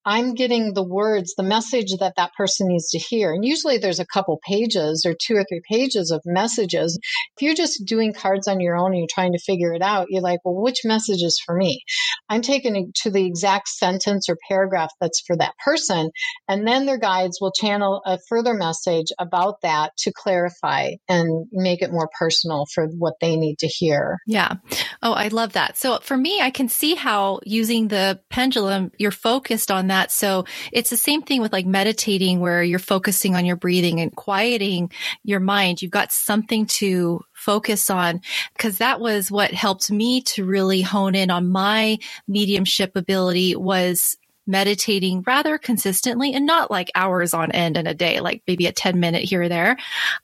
I'm 0.06 0.34
getting 0.34 0.74
the 0.74 0.84
words, 0.84 1.34
the 1.36 1.44
message 1.44 1.92
that 2.00 2.14
that 2.18 2.34
person 2.38 2.68
needs 2.68 2.90
to 2.92 3.00
hear. 3.00 3.34
And 3.34 3.44
usually 3.44 3.78
there's 3.78 4.00
a 4.00 4.06
couple 4.06 4.40
pages 4.48 5.06
or 5.06 5.16
two 5.20 5.36
or 5.36 5.44
three 5.44 5.62
pages 5.70 6.12
of 6.12 6.22
messages. 6.26 7.00
If 7.38 7.42
you're 7.42 7.56
just 7.56 7.86
doing 7.86 8.14
cards 8.14 8.48
on 8.48 8.60
your 8.60 8.78
own 8.78 8.92
and 8.92 9.00
you're 9.00 9.08
trying 9.10 9.34
to 9.34 9.40
figure 9.40 9.74
it 9.74 9.82
out, 9.82 10.08
you're 10.10 10.22
like, 10.22 10.40
well, 10.46 10.62
which 10.62 10.82
message 10.86 11.22
is 11.22 11.42
for 11.44 11.56
me? 11.56 11.82
I'm 12.30 12.42
taking 12.42 12.92
to 13.04 13.12
the 13.12 13.26
exact 13.26 13.68
sentence 13.68 14.30
or 14.30 14.38
paragraph 14.48 14.92
that's 15.00 15.22
for 15.26 15.36
that 15.38 15.54
person. 15.64 16.12
And 16.48 16.68
then 16.68 16.86
their 16.86 16.98
guides 16.98 17.40
will 17.42 17.52
channel 17.52 18.02
a 18.06 18.20
further 18.30 18.54
message 18.54 19.08
about 19.20 19.62
that 19.62 19.92
to 20.00 20.12
clarify 20.14 20.92
and 21.08 21.48
make 21.52 21.82
it 21.82 21.92
more 21.92 22.10
personal 22.18 22.66
for 22.74 22.88
what 22.88 23.16
they 23.22 23.36
need 23.36 23.60
to 23.60 23.68
hear. 23.68 24.18
Yeah. 24.28 24.54
Oh, 25.02 25.14
I 25.14 25.30
love 25.30 25.54
that. 25.54 25.78
So 25.78 26.00
for 26.00 26.18
me, 26.18 26.40
I 26.42 26.50
can 26.50 26.70
see 26.70 26.96
how 26.96 27.40
you 27.46 27.55
using 27.56 27.88
the 27.88 28.20
pendulum, 28.30 28.92
you're 28.98 29.12
focused 29.12 29.72
on 29.72 29.88
that. 29.88 30.12
So 30.12 30.46
it's 30.72 30.90
the 30.90 30.98
same 30.98 31.22
thing 31.22 31.42
with 31.42 31.54
like 31.54 31.66
meditating 31.66 32.40
where 32.40 32.62
you're 32.62 32.80
focusing 32.80 33.36
on 33.36 33.46
your 33.46 33.56
breathing 33.56 34.00
and 34.00 34.16
quieting 34.16 34.92
your 35.24 35.40
mind. 35.40 35.82
You've 35.82 35.92
got 35.92 36.12
something 36.12 36.66
to 36.68 37.22
focus 37.34 37.90
on 37.90 38.22
because 38.54 38.80
that 38.80 39.00
was 39.00 39.32
what 39.32 39.54
helped 39.54 39.92
me 39.92 40.22
to 40.22 40.46
really 40.46 40.82
hone 40.82 41.16
in 41.16 41.30
on 41.30 41.50
my 41.50 41.98
mediumship 42.28 42.96
ability 42.96 43.56
was 43.56 44.18
meditating 44.48 45.24
rather 45.25 45.58
consistently 45.58 46.34
and 46.34 46.46
not 46.46 46.70
like 46.70 46.92
hours 46.96 47.34
on 47.34 47.52
end 47.52 47.78
in 47.78 47.88
a 47.88 47.94
day, 47.94 48.20
like 48.20 48.44
maybe 48.48 48.68
a 48.68 48.72
10 48.72 49.00
minute 49.00 49.24
here 49.24 49.44
or 49.44 49.50
there. 49.50 49.78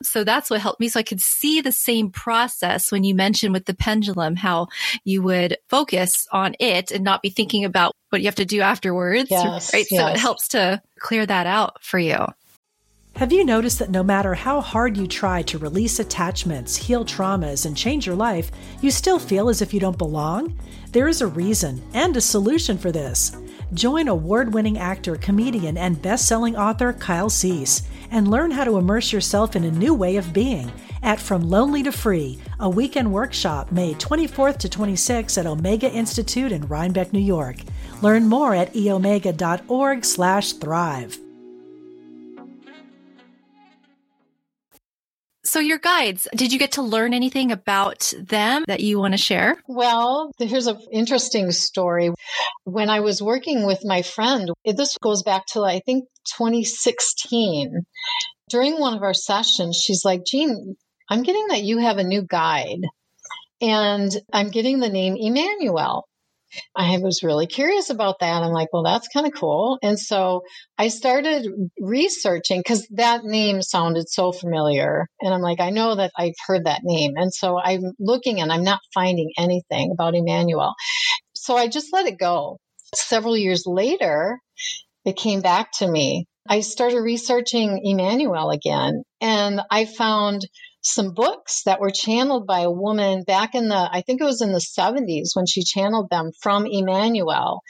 So 0.04 0.24
that's 0.24 0.50
what 0.50 0.62
helped 0.62 0.80
me. 0.80 0.90
So 0.90 1.00
I 1.00 1.04
could 1.04 1.22
see 1.22 1.62
the 1.62 1.72
same 1.72 2.12
process 2.12 2.92
when 2.92 3.04
you 3.04 3.16
mentioned 3.16 3.54
with 3.54 3.66
the 3.66 3.74
pendulum, 3.74 4.36
how 4.36 4.68
you 5.04 5.22
would 5.24 5.58
focus 5.70 6.28
on 6.32 6.56
it 6.60 6.92
and 6.92 7.04
not 7.04 7.22
be 7.22 7.30
thinking 7.30 7.66
about 7.66 7.94
what 8.10 8.22
you 8.22 8.28
have 8.28 8.36
to 8.36 8.46
do 8.46 8.62
afterwards. 8.62 9.30
Yes, 9.32 9.74
right. 9.74 9.88
Yes. 9.90 10.00
So 10.00 10.08
it 10.08 10.18
helps 10.18 10.50
to 10.50 10.82
clear 11.00 11.26
that 11.26 11.48
out 11.48 11.84
for 11.84 11.98
you. 12.00 12.26
Have 13.18 13.34
you 13.34 13.44
noticed 13.44 13.80
that 13.80 13.92
no 13.92 14.04
matter 14.04 14.34
how 14.34 14.62
hard 14.62 14.96
you 14.96 15.06
try 15.06 15.42
to 15.44 15.58
release 15.58 16.00
attachments, 16.00 16.78
heal 16.78 17.04
traumas, 17.04 17.66
and 17.66 17.76
change 17.76 18.06
your 18.08 18.16
life, 18.16 18.52
you 18.82 18.90
still 18.90 19.20
feel 19.20 19.50
as 19.50 19.62
if 19.62 19.74
you 19.74 19.80
don't 19.80 19.98
belong? 19.98 20.58
There 20.92 21.08
is 21.08 21.22
a 21.22 21.28
reason 21.28 21.84
and 21.94 22.16
a 22.16 22.22
solution 22.22 22.78
for 22.78 22.92
this. 22.92 23.36
Join 23.74 24.10
award 24.10 24.54
winning 24.54 24.78
actor, 24.78 25.16
comedian, 25.16 25.78
and 25.78 26.02
best 26.02 26.28
selling 26.28 26.58
author 26.58 26.92
Kyle 26.92 27.30
Cease 27.30 27.84
and 28.12 28.28
learn 28.28 28.52
how 28.52 28.66
to 28.66 28.78
immerse 28.78 29.14
yourself 29.14 29.56
in 29.56 29.64
a 29.64 29.72
new 29.72 29.94
way 29.94 30.18
of 30.18 30.34
being 30.34 30.70
at 31.02 31.22
From 31.22 31.50
Lonely 31.50 31.82
to 31.84 31.94
Free, 31.94 32.38
a 32.60 32.70
weekend 32.70 33.14
workshop 33.14 33.72
May 33.72 33.94
24th 33.94 34.58
to 34.58 34.68
26th 34.68 35.38
at 35.38 35.46
Omega 35.46 35.90
Institute 35.90 36.52
in 36.52 36.68
Rhinebeck, 36.68 37.14
New 37.14 37.20
York. 37.20 37.60
Learn 38.02 38.28
more 38.28 38.54
at 38.54 38.74
eomega.org/thrive. 38.74 41.31
So 45.52 45.60
your 45.60 45.80
guides, 45.80 46.30
did 46.34 46.54
you 46.54 46.58
get 46.58 46.72
to 46.74 46.82
learn 46.82 47.14
anything 47.14 47.52
about 47.52 48.14
them 48.18 48.64
that 48.70 48.80
you 48.80 49.00
want 49.00 49.16
to 49.16 49.18
share? 49.18 49.62
Well, 49.68 50.32
here's 50.40 50.68
an 50.68 50.78
interesting 50.94 51.52
story. 51.52 52.12
When 52.64 52.90
I 52.90 53.02
was 53.02 53.22
working 53.22 53.66
with 53.66 53.84
my 53.84 54.02
friend, 54.02 54.50
this 54.64 54.98
goes 55.00 55.24
back 55.24 55.46
to 55.48 55.66
I 55.66 55.82
think 55.82 56.06
2016. 56.38 57.82
During 58.48 58.80
one 58.80 58.94
of 58.94 59.04
our 59.04 59.14
sessions, 59.14 59.76
she's 59.76 60.06
like, 60.06 60.24
"Jean, 60.26 60.78
I'm 61.10 61.22
getting 61.22 61.48
that 61.50 61.64
you 61.64 61.80
have 61.80 61.98
a 61.98 62.06
new 62.06 62.22
guide." 62.22 62.88
And 63.60 64.10
I'm 64.32 64.52
getting 64.52 64.80
the 64.80 64.88
name 64.88 65.18
Emmanuel. 65.20 66.08
I 66.76 66.98
was 66.98 67.24
really 67.24 67.48
curious 67.48 67.90
about 67.90 68.20
that. 68.20 68.44
I'm 68.44 68.52
like, 68.52 68.70
well, 68.74 68.84
that's 68.84 69.08
kind 69.08 69.26
of 69.26 69.34
cool. 69.34 69.80
And 69.82 70.00
so 70.00 70.42
I 70.78 70.90
started 70.90 71.48
researching 71.80 72.60
because 72.60 72.88
that 72.92 73.24
name 73.24 73.62
sounded 73.62 74.10
so 74.10 74.32
familiar. 74.32 75.08
And 75.22 75.34
I'm 75.34 75.42
like, 75.42 75.60
I 75.60 75.70
know 75.70 75.96
that 75.96 76.12
I've 76.18 76.34
heard 76.46 76.66
that 76.66 76.82
name. 76.84 77.14
And 77.16 77.34
so 77.34 77.60
I'm 77.60 77.82
looking 78.00 78.42
and 78.42 78.52
I'm 78.52 78.64
not 78.64 78.80
finding 78.94 79.32
anything 79.38 79.92
about 79.92 80.16
Emmanuel. 80.16 80.74
So 81.34 81.58
I 81.58 81.68
just 81.68 81.94
let 81.94 82.08
it 82.08 82.20
go. 82.20 82.58
Several 82.94 83.38
years 83.38 83.64
later, 83.66 84.38
it 85.06 85.16
came 85.16 85.42
back 85.42 85.72
to 85.80 85.90
me. 85.90 86.26
I 86.48 86.62
started 86.62 87.02
researching 87.02 87.82
Emmanuel 87.84 88.50
again 88.50 89.04
and 89.20 89.62
I 89.70 89.86
found 89.86 90.48
some 90.82 91.14
books 91.14 91.64
that 91.64 91.80
were 91.80 91.92
channeled 91.92 92.48
by 92.48 92.62
a 92.62 92.72
woman 92.72 93.24
back 93.24 93.54
in 93.54 93.68
the, 93.68 93.90
I 93.92 94.02
think 94.02 94.20
it 94.20 94.26
was 94.26 94.42
in 94.42 94.52
the 94.52 94.60
70s 94.60 95.36
when 95.36 95.46
she 95.46 95.64
channeled 95.64 96.10
them 96.10 96.32
from 96.42 96.66
Emmanuel. 96.66 97.62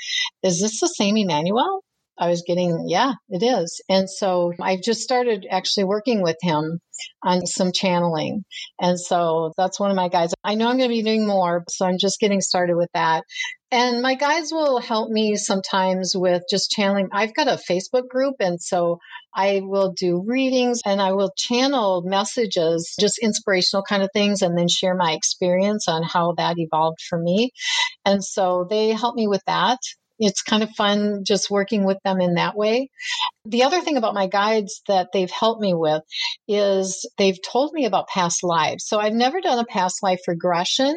Is 0.41 0.61
this 0.61 0.79
the 0.79 0.87
same 0.87 1.17
Emmanuel? 1.17 1.83
I 2.21 2.29
was 2.29 2.43
getting, 2.47 2.85
yeah, 2.89 3.13
it 3.29 3.43
is. 3.43 3.81
And 3.89 4.09
so 4.09 4.53
I've 4.61 4.83
just 4.83 5.01
started 5.01 5.47
actually 5.51 5.85
working 5.85 6.23
with 6.23 6.37
him 6.41 6.79
on 7.23 7.47
some 7.47 7.73
channeling. 7.73 8.45
And 8.81 8.99
so 8.99 9.53
that's 9.57 9.81
one 9.81 9.91
of 9.91 9.97
my 9.97 10.09
guides. 10.09 10.35
I 10.45 10.55
know 10.55 10.69
I'm 10.69 10.77
going 10.77 10.89
to 10.89 10.95
be 10.95 11.03
doing 11.03 11.27
more, 11.27 11.65
so 11.69 11.87
I'm 11.87 11.99
just 11.99 12.21
getting 12.21 12.41
started 12.41 12.77
with 12.77 12.91
that. 12.95 13.25
And 13.71 14.01
my 14.03 14.15
guides 14.15 14.53
will 14.53 14.79
help 14.81 15.11
me 15.11 15.37
sometimes 15.37 16.13
with 16.15 16.43
just 16.49 16.71
channeling. 16.71 17.09
I've 17.13 17.35
got 17.35 17.49
a 17.49 17.59
Facebook 17.71 18.09
group, 18.09 18.35
and 18.41 18.61
so 18.61 18.99
I 19.35 19.61
will 19.63 19.93
do 19.93 20.23
readings 20.27 20.81
and 20.85 21.01
I 21.01 21.13
will 21.13 21.33
channel 21.37 22.03
messages, 22.05 22.95
just 22.99 23.19
inspirational 23.23 23.83
kind 23.87 24.03
of 24.03 24.11
things, 24.13 24.43
and 24.43 24.57
then 24.57 24.69
share 24.69 24.95
my 24.95 25.13
experience 25.13 25.87
on 25.89 26.03
how 26.03 26.33
that 26.37 26.55
evolved 26.59 26.99
for 27.09 27.19
me. 27.19 27.51
And 28.05 28.23
so 28.23 28.67
they 28.69 28.89
help 28.89 29.15
me 29.15 29.27
with 29.29 29.43
that 29.47 29.79
it's 30.21 30.43
kind 30.43 30.61
of 30.61 30.69
fun 30.77 31.23
just 31.25 31.49
working 31.49 31.83
with 31.83 31.97
them 32.05 32.21
in 32.21 32.35
that 32.35 32.55
way. 32.55 32.89
The 33.45 33.63
other 33.63 33.81
thing 33.81 33.97
about 33.97 34.13
my 34.13 34.27
guides 34.27 34.81
that 34.87 35.09
they've 35.11 35.31
helped 35.31 35.61
me 35.61 35.73
with 35.73 36.03
is 36.47 37.09
they've 37.17 37.41
told 37.41 37.73
me 37.73 37.85
about 37.85 38.07
past 38.07 38.43
lives. 38.43 38.85
So 38.85 38.99
I've 38.99 39.13
never 39.13 39.41
done 39.41 39.57
a 39.57 39.65
past 39.65 40.03
life 40.03 40.19
regression, 40.27 40.93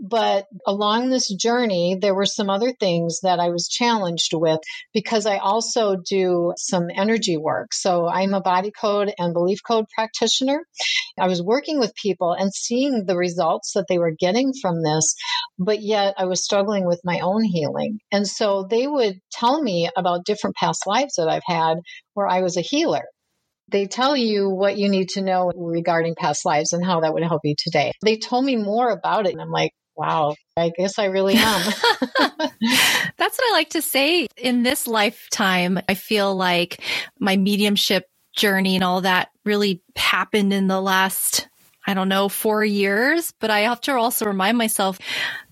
but 0.00 0.46
along 0.64 1.10
this 1.10 1.28
journey, 1.34 1.98
there 2.00 2.14
were 2.14 2.24
some 2.24 2.48
other 2.48 2.72
things 2.72 3.18
that 3.24 3.40
I 3.40 3.48
was 3.48 3.66
challenged 3.66 4.30
with 4.32 4.60
because 4.94 5.26
I 5.26 5.38
also 5.38 5.96
do 5.96 6.52
some 6.56 6.86
energy 6.94 7.36
work. 7.36 7.74
So 7.74 8.06
I'm 8.06 8.32
a 8.32 8.40
body 8.40 8.70
code 8.70 9.12
and 9.18 9.34
belief 9.34 9.58
code 9.66 9.86
practitioner. 9.92 10.60
I 11.18 11.26
was 11.26 11.42
working 11.42 11.80
with 11.80 11.96
people 11.96 12.32
and 12.32 12.54
seeing 12.54 13.06
the 13.06 13.16
results 13.16 13.72
that 13.74 13.86
they 13.88 13.98
were 13.98 14.14
getting 14.16 14.52
from 14.62 14.82
this, 14.82 15.16
but 15.58 15.82
yet 15.82 16.14
I 16.16 16.26
was 16.26 16.44
struggling 16.44 16.86
with 16.86 17.00
my 17.04 17.18
own 17.20 17.42
healing. 17.42 17.98
And 18.12 18.26
so 18.26 18.51
they 18.68 18.86
would 18.86 19.18
tell 19.30 19.62
me 19.62 19.88
about 19.96 20.24
different 20.24 20.56
past 20.56 20.86
lives 20.86 21.14
that 21.16 21.28
I've 21.28 21.42
had 21.46 21.78
where 22.14 22.26
I 22.26 22.42
was 22.42 22.56
a 22.56 22.62
healer. 22.62 23.04
They 23.70 23.86
tell 23.86 24.16
you 24.16 24.50
what 24.50 24.76
you 24.76 24.88
need 24.88 25.08
to 25.10 25.22
know 25.22 25.50
regarding 25.56 26.14
past 26.14 26.44
lives 26.44 26.72
and 26.72 26.84
how 26.84 27.00
that 27.00 27.14
would 27.14 27.22
help 27.22 27.40
you 27.44 27.54
today. 27.56 27.92
They 28.04 28.16
told 28.16 28.44
me 28.44 28.56
more 28.56 28.90
about 28.90 29.26
it, 29.26 29.32
and 29.32 29.40
I'm 29.40 29.50
like, 29.50 29.72
wow, 29.96 30.34
I 30.56 30.70
guess 30.76 30.98
I 30.98 31.06
really 31.06 31.34
am. 31.36 31.72
That's 32.18 33.38
what 33.38 33.50
I 33.50 33.52
like 33.52 33.70
to 33.70 33.82
say. 33.82 34.26
In 34.36 34.62
this 34.62 34.86
lifetime, 34.86 35.80
I 35.88 35.94
feel 35.94 36.34
like 36.34 36.82
my 37.18 37.36
mediumship 37.36 38.04
journey 38.36 38.74
and 38.74 38.84
all 38.84 39.02
that 39.02 39.28
really 39.44 39.82
happened 39.96 40.52
in 40.52 40.66
the 40.68 40.80
last 40.80 41.48
I 41.86 41.94
don't 41.94 42.08
know, 42.08 42.28
four 42.28 42.64
years, 42.64 43.32
but 43.40 43.50
I 43.50 43.60
have 43.60 43.80
to 43.82 43.94
also 43.94 44.26
remind 44.26 44.56
myself 44.56 44.98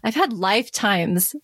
I've 0.04 0.14
had 0.14 0.33
lifetimes 0.33 1.35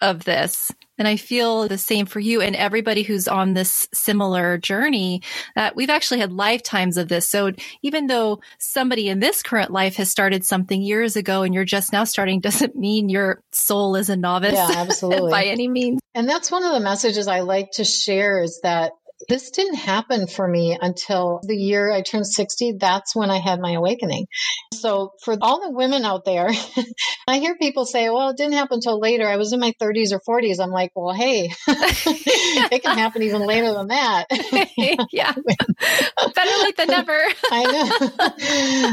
of 0.00 0.24
this. 0.24 0.70
And 0.98 1.08
I 1.08 1.16
feel 1.16 1.68
the 1.68 1.78
same 1.78 2.06
for 2.06 2.20
you 2.20 2.40
and 2.40 2.54
everybody 2.54 3.02
who's 3.02 3.26
on 3.26 3.54
this 3.54 3.88
similar 3.92 4.58
journey 4.58 5.22
that 5.56 5.74
we've 5.74 5.90
actually 5.90 6.20
had 6.20 6.32
lifetimes 6.32 6.96
of 6.96 7.08
this. 7.08 7.28
So 7.28 7.52
even 7.82 8.06
though 8.06 8.40
somebody 8.58 9.08
in 9.08 9.20
this 9.20 9.42
current 9.42 9.70
life 9.70 9.96
has 9.96 10.10
started 10.10 10.44
something 10.44 10.80
years 10.80 11.16
ago 11.16 11.42
and 11.42 11.52
you're 11.54 11.64
just 11.64 11.92
now 11.92 12.04
starting 12.04 12.40
doesn't 12.44 12.76
mean 12.76 13.08
your 13.08 13.42
soul 13.52 13.96
is 13.96 14.08
a 14.08 14.16
novice. 14.16 14.52
Yeah, 14.54 14.70
absolutely. 14.76 15.30
by 15.30 15.44
any 15.44 15.68
means. 15.68 16.00
And 16.14 16.28
that's 16.28 16.50
one 16.50 16.64
of 16.64 16.72
the 16.72 16.80
messages 16.80 17.26
I 17.26 17.40
like 17.40 17.72
to 17.72 17.84
share 17.84 18.42
is 18.42 18.60
that 18.62 18.92
this 19.28 19.50
didn't 19.50 19.76
happen 19.76 20.26
for 20.26 20.46
me 20.46 20.76
until 20.80 21.40
the 21.42 21.56
year 21.56 21.90
I 21.92 22.02
turned 22.02 22.26
60. 22.26 22.74
That's 22.78 23.14
when 23.14 23.30
I 23.30 23.38
had 23.38 23.60
my 23.60 23.72
awakening. 23.72 24.26
So, 24.72 25.12
for 25.22 25.36
all 25.40 25.60
the 25.60 25.70
women 25.70 26.04
out 26.04 26.24
there, 26.24 26.50
I 27.28 27.38
hear 27.38 27.56
people 27.56 27.86
say, 27.86 28.10
well, 28.10 28.30
it 28.30 28.36
didn't 28.36 28.54
happen 28.54 28.76
until 28.76 29.00
later. 29.00 29.26
I 29.26 29.36
was 29.36 29.52
in 29.52 29.60
my 29.60 29.72
30s 29.80 30.12
or 30.12 30.20
40s. 30.20 30.60
I'm 30.60 30.70
like, 30.70 30.90
well, 30.94 31.14
hey, 31.14 31.50
it 31.68 32.82
can 32.82 32.96
happen 32.96 33.22
even 33.22 33.46
later 33.46 33.72
than 33.72 33.88
that. 33.88 34.26
yeah. 35.12 35.32
Better 35.32 36.62
late 36.62 36.76
than 36.76 36.88
never. 36.88 37.18
I 37.50 37.64
know. 37.64 38.10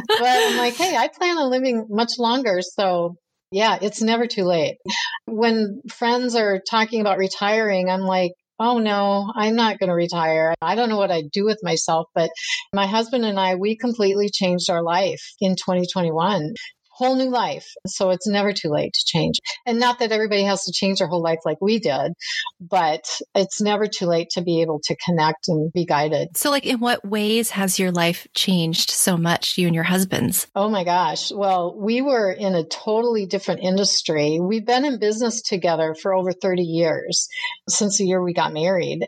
but 0.08 0.22
I'm 0.22 0.58
like, 0.58 0.76
hey, 0.76 0.96
I 0.96 1.08
plan 1.08 1.38
on 1.38 1.50
living 1.50 1.88
much 1.90 2.14
longer. 2.18 2.62
So, 2.62 3.16
yeah, 3.52 3.78
it's 3.82 4.02
never 4.02 4.28
too 4.28 4.46
late. 4.46 4.78
When 5.26 5.82
friends 5.90 6.36
are 6.36 6.62
talking 6.70 7.02
about 7.02 7.18
retiring, 7.18 7.90
I'm 7.90 8.02
like, 8.02 8.32
oh 8.62 8.78
no, 8.78 9.32
I'm 9.36 9.56
not 9.56 9.80
going 9.80 9.90
to 9.90 9.96
retire. 9.96 10.54
I 10.62 10.76
don't 10.76 10.90
know 10.90 10.98
what 10.98 11.12
I'd 11.12 11.32
do 11.32 11.44
with 11.44 11.58
myself. 11.64 12.08
But 12.14 12.30
my 12.74 12.86
husband 12.86 13.26
and 13.26 13.40
I, 13.40 13.56
we 13.56 13.76
completely 13.76 14.30
changed 14.30 14.70
our 14.70 14.84
life 14.84 15.22
in 15.40 15.56
2021 15.56 16.54
whole 16.92 17.16
new 17.16 17.30
life. 17.30 17.68
So 17.88 18.10
it's 18.10 18.28
never 18.28 18.54
too 18.54 18.70
late 18.70 18.94
to 18.94 19.06
change. 19.06 19.40
And 19.66 19.80
not 19.80 20.00
that 20.00 20.12
everybody 20.12 20.44
has 20.44 20.66
to 20.66 20.72
change 20.72 21.00
their 21.00 21.08
whole 21.08 21.22
life 21.22 21.40
like 21.46 21.58
we 21.62 21.80
did, 21.80 22.14
but 22.60 23.04
it's 23.34 23.62
never 23.62 23.88
too 23.88 24.06
late 24.06 24.30
to 24.32 24.42
be 24.42 24.62
able 24.62 24.80
to 24.84 24.96
connect 25.04 25.48
and 25.48 25.72
be 25.74 25.86
guided. 25.86 26.38
So, 26.38 26.50
like, 26.50 26.66
in 26.66 26.80
what 26.80 27.06
ways 27.06 27.52
has 27.52 27.80
your 27.80 27.92
life 27.92 28.28
changed 28.34 28.92
so 28.92 29.18
much, 29.18 29.58
you 29.58 29.68
and 29.68 29.76
your 29.76 29.84
husband's? 29.86 30.48
Oh 30.56 30.70
my 30.70 30.84
gosh. 30.84 31.32
Well, 31.32 31.76
we 31.78 32.02
were 32.02 32.32
in 32.32 32.56
a 32.56 32.66
totally 32.66 33.26
different 33.26 33.62
industry. 33.62 34.40
We've 34.40 34.66
been 34.66 34.86
in 34.86 35.00
business 35.00 35.42
together 35.42 35.96
for 35.96 36.14
over 36.14 36.32
30 36.34 36.64
years 36.64 37.28
since 37.68 37.98
the 37.98 38.06
year 38.06 38.22
we 38.22 38.34
got 38.34 38.54
married 38.54 39.08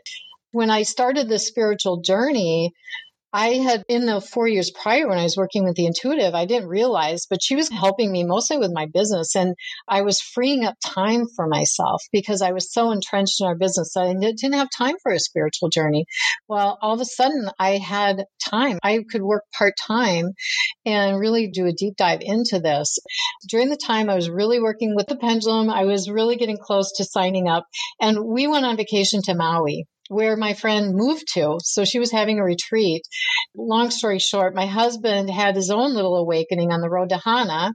when 0.54 0.70
I 0.70 0.84
started 0.84 1.28
this 1.28 1.48
spiritual 1.48 2.00
journey, 2.00 2.72
I 3.34 3.54
had 3.54 3.82
in 3.88 4.06
the 4.06 4.20
four 4.20 4.46
years 4.46 4.70
prior 4.70 5.08
when 5.08 5.18
I 5.18 5.24
was 5.24 5.36
working 5.36 5.64
with 5.64 5.74
the 5.74 5.86
intuitive, 5.86 6.36
I 6.36 6.44
didn't 6.44 6.68
realize, 6.68 7.26
but 7.28 7.42
she 7.42 7.56
was 7.56 7.68
helping 7.68 8.12
me 8.12 8.22
mostly 8.22 8.58
with 8.58 8.70
my 8.72 8.86
business. 8.86 9.34
And 9.34 9.56
I 9.88 10.02
was 10.02 10.20
freeing 10.20 10.64
up 10.64 10.76
time 10.84 11.24
for 11.34 11.48
myself 11.48 12.00
because 12.12 12.42
I 12.42 12.52
was 12.52 12.72
so 12.72 12.92
entrenched 12.92 13.40
in 13.40 13.48
our 13.48 13.56
business. 13.56 13.90
That 13.94 14.04
I 14.04 14.14
didn't 14.14 14.52
have 14.52 14.68
time 14.70 14.94
for 15.02 15.10
a 15.10 15.18
spiritual 15.18 15.68
journey. 15.68 16.04
Well, 16.48 16.78
all 16.80 16.94
of 16.94 17.00
a 17.00 17.04
sudden 17.04 17.50
I 17.58 17.78
had 17.78 18.24
time. 18.40 18.78
I 18.84 19.00
could 19.10 19.22
work 19.22 19.42
part 19.58 19.74
time 19.84 20.30
and 20.86 21.18
really 21.18 21.50
do 21.50 21.66
a 21.66 21.72
deep 21.72 21.96
dive 21.96 22.20
into 22.22 22.60
this. 22.60 23.00
During 23.48 23.68
the 23.68 23.76
time 23.76 24.08
I 24.08 24.14
was 24.14 24.30
really 24.30 24.60
working 24.60 24.94
with 24.94 25.08
the 25.08 25.16
pendulum, 25.16 25.70
I 25.70 25.86
was 25.86 26.08
really 26.08 26.36
getting 26.36 26.56
close 26.56 26.92
to 26.98 27.04
signing 27.04 27.48
up. 27.48 27.66
And 28.00 28.24
we 28.24 28.46
went 28.46 28.64
on 28.64 28.76
vacation 28.76 29.22
to 29.22 29.34
Maui 29.34 29.88
where 30.08 30.36
my 30.36 30.54
friend 30.54 30.94
moved 30.94 31.28
to. 31.34 31.58
So 31.62 31.84
she 31.84 31.98
was 31.98 32.12
having 32.12 32.38
a 32.38 32.44
retreat. 32.44 33.02
Long 33.54 33.90
story 33.90 34.18
short, 34.18 34.54
my 34.54 34.66
husband 34.66 35.30
had 35.30 35.56
his 35.56 35.70
own 35.70 35.94
little 35.94 36.16
awakening 36.16 36.72
on 36.72 36.80
the 36.80 36.90
road 36.90 37.10
to 37.10 37.18
Hana 37.18 37.72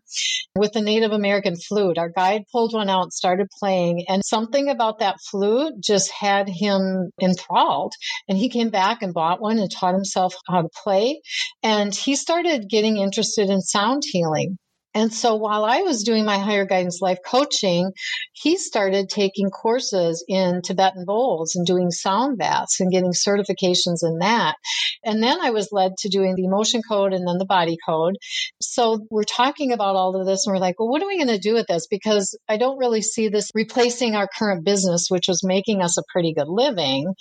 with 0.56 0.74
the 0.74 0.82
Native 0.82 1.12
American 1.12 1.56
flute. 1.56 1.98
Our 1.98 2.10
guide 2.10 2.44
pulled 2.52 2.74
one 2.74 2.90
out 2.90 3.04
and 3.04 3.14
started 3.14 3.48
playing, 3.60 4.06
and 4.08 4.24
something 4.24 4.70
about 4.70 5.00
that 5.00 5.18
flute 5.30 5.74
just 5.82 6.12
had 6.12 6.50
him 6.50 7.12
enthralled. 7.22 7.94
And 8.28 8.38
he 8.38 8.50
came 8.50 8.70
back 8.70 9.02
and 9.02 9.14
bought 9.14 9.42
one 9.42 9.60
and 9.60 9.72
taught 9.72 9.94
himself 9.94 10.36
how 10.48 10.62
to 10.62 10.70
play. 10.84 11.22
And 11.64 11.94
he 11.94 12.16
started 12.16 12.70
getting 12.70 12.98
interested 12.98 13.50
in 13.50 13.62
sound 13.62 14.04
healing. 14.06 14.58
And 14.96 15.14
so 15.14 15.36
while 15.36 15.66
I 15.66 15.82
was 15.82 16.04
doing 16.04 16.26
my 16.26 16.40
higher 16.40 16.66
guidance 16.66 17.00
life 17.02 17.20
coaching, 17.26 17.92
he 18.34 18.58
started 18.58 19.10
taking 19.10 19.50
courses 19.50 20.24
in 20.28 20.62
Tibetan 20.64 21.06
bowls 21.06 21.56
and 21.56 21.66
doing 21.66 21.92
sound 21.92 22.38
baths 22.38 22.80
and 22.80 22.92
getting 22.92 23.12
certifications 23.12 24.00
in 24.02 24.20
that. 24.20 24.56
And 25.04 25.22
then 25.22 25.40
I 25.42 25.52
was 25.52 25.70
led 25.72 25.92
to 26.00 26.10
doing 26.10 26.36
the 26.36 26.46
emotion 26.46 26.82
code 26.88 27.14
and 27.14 27.28
then 27.28 27.38
the 27.38 27.46
body 27.46 27.78
code. 27.88 28.16
So 28.62 29.06
we're 29.12 29.24
talking 29.24 29.72
about 29.72 29.96
all 29.96 30.20
of 30.20 30.26
this 30.26 30.46
and 30.46 30.54
we're 30.54 30.60
like, 30.60 30.80
well, 30.80 30.90
what 30.90 31.04
are 31.04 31.08
we 31.08 31.18
going 31.18 31.36
to 31.36 31.38
do 31.38 31.54
with 31.54 31.68
this? 31.68 31.88
Because 31.88 32.38
I 32.50 32.58
don't 32.58 32.80
really 32.80 33.02
see 33.02 33.30
this 33.30 33.50
replacing 33.54 34.16
our 34.16 34.28
current 34.38 34.66
business, 34.66 35.08
which 35.10 35.28
was 35.28 35.44
making 35.44 35.82
us 35.82 35.98
a 35.98 36.04
pretty 36.12 36.34
good 36.34 36.48
living 36.48 37.14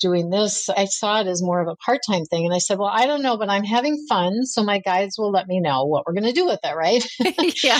doing 0.00 0.30
this. 0.30 0.68
I 0.68 0.84
saw 0.84 1.20
it 1.20 1.26
as 1.26 1.42
more 1.42 1.60
of 1.60 1.68
a 1.68 1.76
part 1.76 2.00
time 2.08 2.24
thing. 2.24 2.44
And 2.44 2.54
I 2.54 2.58
said, 2.58 2.78
well, 2.78 2.90
I 2.92 3.06
don't 3.06 3.22
know, 3.22 3.38
but 3.38 3.48
I'm 3.48 3.64
having 3.64 4.04
fun. 4.08 4.44
So 4.44 4.62
my 4.62 4.78
guides 4.78 5.16
will 5.18 5.30
let 5.30 5.46
me 5.46 5.60
know 5.60 5.86
what 5.86 6.04
we're 6.06 6.12
going 6.12 6.24
to 6.24 6.32
do 6.32 6.46
with 6.46 6.60
it, 6.62 6.76
right? 6.76 7.05
yeah. 7.64 7.78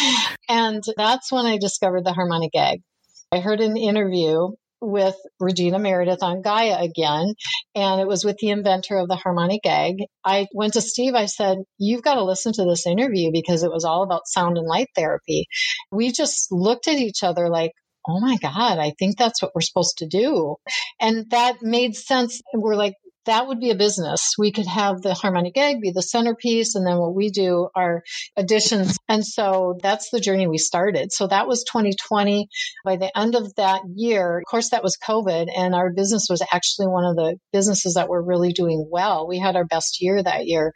and 0.49 0.83
that's 0.97 1.33
when 1.33 1.47
I 1.47 1.59
discovered 1.59 2.05
the 2.05 2.13
harmonic 2.13 2.53
egg. 2.55 2.83
I 3.33 3.41
heard 3.41 3.61
an 3.61 3.77
interview 3.77 4.49
with 4.81 5.17
Regina 5.41 5.79
Meredith 5.79 6.23
on 6.23 6.43
Gaia 6.43 6.79
again, 6.81 7.35
and 7.75 8.01
it 8.01 8.07
was 8.07 8.25
with 8.25 8.37
the 8.39 8.51
inventor 8.51 8.99
of 8.99 9.09
the 9.09 9.17
harmonic 9.17 9.63
egg. 9.65 9.97
I 10.25 10.47
went 10.53 10.75
to 10.75 10.81
Steve, 10.81 11.15
I 11.15 11.27
said, 11.27 11.59
You've 11.79 12.03
got 12.03 12.15
to 12.15 12.25
listen 12.25 12.53
to 12.55 12.65
this 12.65 12.87
interview 12.87 13.31
because 13.33 13.63
it 13.63 13.71
was 13.71 13.85
all 13.85 14.03
about 14.03 14.29
sound 14.29 14.59
and 14.59 14.67
light 14.67 14.89
therapy. 14.95 15.47
We 15.91 16.13
just 16.13 16.53
looked 16.53 16.89
at 16.89 16.97
each 16.97 17.23
other 17.23 17.49
like, 17.49 17.73
oh 18.09 18.21
my 18.21 18.37
God, 18.37 18.79
I 18.79 18.93
think 18.99 19.17
that's 19.17 19.43
what 19.43 19.53
we're 19.55 19.63
supposed 19.63 19.99
to 19.99 20.07
do. 20.07 20.57
And 21.01 21.31
that 21.31 21.63
made 21.63 21.97
sense. 21.97 22.41
We're 22.55 22.77
like, 22.77 22.95
that 23.27 23.47
would 23.47 23.61
be 23.61 23.71
a 23.71 23.77
business. 23.77 24.35
We 24.39 24.53
could 24.53 24.67
have 24.67 25.03
the 25.03 25.15
harmonic 25.15 25.57
egg 25.57 25.81
be 25.81 25.91
the 25.91 26.03
centerpiece, 26.03 26.75
and 26.75 26.87
then 26.87 26.99
what 26.99 27.15
we 27.15 27.31
do 27.31 27.69
are 27.75 28.03
additions. 28.37 28.97
And 29.09 29.25
so 29.25 29.79
that's 29.81 30.11
the 30.11 30.19
journey 30.19 30.49
we 30.49 30.59
started. 30.59 31.13
So 31.13 31.29
that 31.29 31.47
was 31.47 31.63
2020. 31.63 32.49
By 32.85 32.97
the 32.97 33.17
end 33.17 33.37
of 33.37 33.55
that 33.55 33.83
year, 33.95 34.39
of 34.39 34.45
course, 34.51 34.71
that 34.71 34.83
was 34.83 34.99
COVID, 34.99 35.47
and 35.57 35.77
our 35.77 35.93
business 35.93 36.27
was 36.29 36.43
actually 36.53 36.89
one 36.89 37.05
of 37.05 37.15
the 37.15 37.37
businesses 37.53 37.95
that 37.95 38.09
were 38.09 38.23
really 38.23 38.53
doing 38.53 38.89
well. 38.91 39.29
We 39.29 39.39
had 39.39 39.55
our 39.55 39.65
best 39.65 40.03
year 40.03 40.21
that 40.23 40.47
year. 40.47 40.73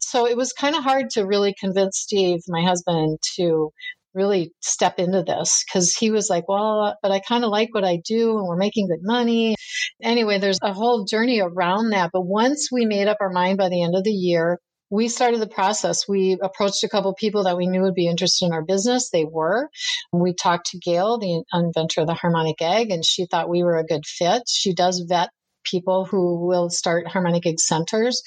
So 0.00 0.26
it 0.26 0.36
was 0.36 0.52
kind 0.52 0.74
of 0.74 0.82
hard 0.82 1.10
to 1.10 1.24
really 1.24 1.54
convince 1.58 1.98
Steve, 1.98 2.40
my 2.48 2.62
husband, 2.62 3.18
to 3.36 3.70
really 4.18 4.52
step 4.60 4.98
into 4.98 5.22
this 5.22 5.64
because 5.64 5.94
he 5.94 6.10
was 6.10 6.28
like, 6.28 6.48
well, 6.48 6.96
but 7.02 7.12
I 7.12 7.20
kind 7.20 7.44
of 7.44 7.50
like 7.50 7.72
what 7.72 7.84
I 7.84 8.00
do 8.04 8.36
and 8.36 8.46
we're 8.46 8.56
making 8.56 8.88
good 8.88 9.02
money. 9.02 9.54
Anyway, 10.02 10.38
there's 10.38 10.58
a 10.62 10.72
whole 10.72 11.04
journey 11.04 11.40
around 11.40 11.90
that. 11.90 12.10
But 12.12 12.26
once 12.26 12.68
we 12.70 12.84
made 12.84 13.08
up 13.08 13.18
our 13.20 13.30
mind 13.30 13.56
by 13.58 13.68
the 13.68 13.82
end 13.82 13.94
of 13.94 14.04
the 14.04 14.10
year, 14.10 14.58
we 14.90 15.08
started 15.08 15.40
the 15.40 15.46
process. 15.46 16.08
We 16.08 16.38
approached 16.42 16.82
a 16.82 16.88
couple 16.88 17.14
people 17.14 17.44
that 17.44 17.56
we 17.56 17.66
knew 17.66 17.82
would 17.82 17.94
be 17.94 18.08
interested 18.08 18.46
in 18.46 18.52
our 18.52 18.64
business. 18.64 19.10
They 19.10 19.24
were. 19.24 19.68
We 20.12 20.34
talked 20.34 20.70
to 20.70 20.78
Gail, 20.78 21.18
the 21.18 21.44
inventor 21.52 22.00
of 22.00 22.06
the 22.06 22.14
harmonic 22.14 22.60
egg, 22.60 22.90
and 22.90 23.04
she 23.04 23.26
thought 23.26 23.50
we 23.50 23.62
were 23.62 23.76
a 23.76 23.84
good 23.84 24.06
fit. 24.06 24.42
She 24.48 24.74
does 24.74 25.04
vet 25.08 25.28
people 25.64 26.06
who 26.06 26.46
will 26.46 26.70
start 26.70 27.06
harmonic 27.06 27.46
egg 27.46 27.60
centers. 27.60 28.22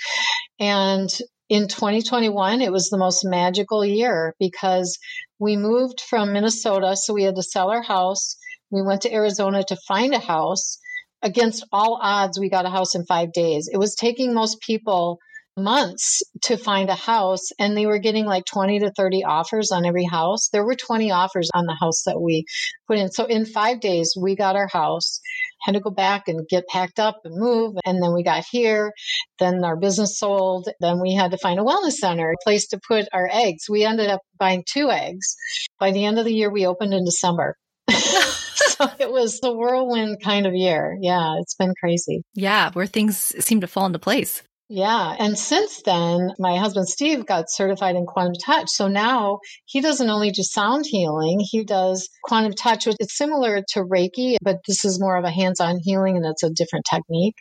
And 0.60 1.10
in 1.51 1.67
2021, 1.67 2.61
it 2.61 2.71
was 2.71 2.87
the 2.87 2.97
most 2.97 3.25
magical 3.25 3.83
year 3.83 4.33
because 4.39 4.97
we 5.37 5.57
moved 5.57 5.99
from 5.99 6.31
Minnesota. 6.31 6.95
So 6.95 7.13
we 7.13 7.23
had 7.23 7.35
to 7.35 7.43
sell 7.43 7.69
our 7.69 7.81
house. 7.81 8.37
We 8.69 8.81
went 8.81 9.01
to 9.01 9.13
Arizona 9.13 9.61
to 9.65 9.75
find 9.85 10.13
a 10.13 10.19
house. 10.19 10.79
Against 11.21 11.65
all 11.73 11.99
odds, 12.01 12.39
we 12.39 12.49
got 12.49 12.65
a 12.65 12.69
house 12.69 12.95
in 12.95 13.05
five 13.05 13.33
days. 13.33 13.69
It 13.69 13.75
was 13.75 13.95
taking 13.95 14.33
most 14.33 14.61
people 14.61 15.19
months 15.57 16.21
to 16.43 16.57
find 16.57 16.89
a 16.89 16.95
house 16.95 17.49
and 17.59 17.75
they 17.75 17.85
were 17.85 17.99
getting 17.99 18.25
like 18.25 18.45
20 18.45 18.79
to 18.79 18.91
30 18.91 19.23
offers 19.23 19.71
on 19.71 19.85
every 19.85 20.05
house. 20.05 20.49
There 20.49 20.65
were 20.65 20.75
20 20.75 21.11
offers 21.11 21.49
on 21.53 21.65
the 21.65 21.77
house 21.79 22.03
that 22.05 22.19
we 22.19 22.45
put 22.87 22.97
in. 22.97 23.11
So 23.11 23.25
in 23.25 23.45
five 23.45 23.79
days, 23.79 24.15
we 24.19 24.35
got 24.35 24.55
our 24.55 24.67
house 24.67 25.19
had 25.61 25.73
to 25.73 25.79
go 25.79 25.91
back 25.91 26.27
and 26.27 26.47
get 26.47 26.67
packed 26.67 26.99
up 26.99 27.21
and 27.23 27.35
move. 27.37 27.75
And 27.85 28.01
then 28.01 28.13
we 28.13 28.23
got 28.23 28.43
here. 28.49 28.91
Then 29.39 29.63
our 29.63 29.75
business 29.75 30.17
sold. 30.17 30.67
Then 30.79 30.99
we 30.99 31.13
had 31.13 31.31
to 31.31 31.37
find 31.37 31.59
a 31.59 31.63
wellness 31.63 31.93
center, 31.93 32.31
a 32.31 32.43
place 32.43 32.67
to 32.69 32.79
put 32.87 33.07
our 33.13 33.29
eggs. 33.31 33.69
We 33.69 33.85
ended 33.85 34.09
up 34.09 34.21
buying 34.37 34.63
two 34.67 34.89
eggs. 34.89 35.35
By 35.79 35.91
the 35.91 36.05
end 36.05 36.19
of 36.19 36.25
the 36.25 36.33
year, 36.33 36.51
we 36.51 36.65
opened 36.65 36.93
in 36.93 37.05
December. 37.05 37.55
so 37.89 38.89
it 38.99 39.11
was 39.11 39.39
a 39.43 39.53
whirlwind 39.53 40.17
kind 40.23 40.45
of 40.45 40.53
year. 40.53 40.97
Yeah, 40.99 41.35
it's 41.39 41.55
been 41.55 41.73
crazy. 41.79 42.23
Yeah, 42.33 42.71
where 42.71 42.87
things 42.87 43.17
seem 43.43 43.61
to 43.61 43.67
fall 43.67 43.85
into 43.85 43.99
place. 43.99 44.43
Yeah. 44.73 45.17
And 45.19 45.38
since 45.38 45.81
then, 45.81 46.31
my 46.39 46.55
husband 46.55 46.88
Steve 46.88 47.25
got 47.25 47.51
certified 47.51 47.97
in 47.97 48.05
quantum 48.05 48.36
touch. 48.36 48.69
So 48.69 48.88
now 48.88 49.39
he 49.65 49.81
doesn't 49.81 50.10
only 50.10 50.31
do 50.31 50.43
sound 50.43 50.86
healing, 50.88 51.41
he 51.41 51.65
does 51.65 52.07
quantum 52.23 52.53
touch, 52.53 52.86
which 52.86 52.95
is 53.01 53.13
similar 53.13 53.63
to 53.73 53.84
Reiki, 53.84 54.38
but 54.41 54.60
this 54.65 54.86
is 54.86 54.97
more 54.97 55.17
of 55.17 55.25
a 55.25 55.29
hands 55.29 55.60
on 55.60 55.79
healing 55.84 56.15
and 56.15 56.25
it's 56.25 56.43
a 56.43 56.49
different 56.49 56.86
technique. 56.89 57.36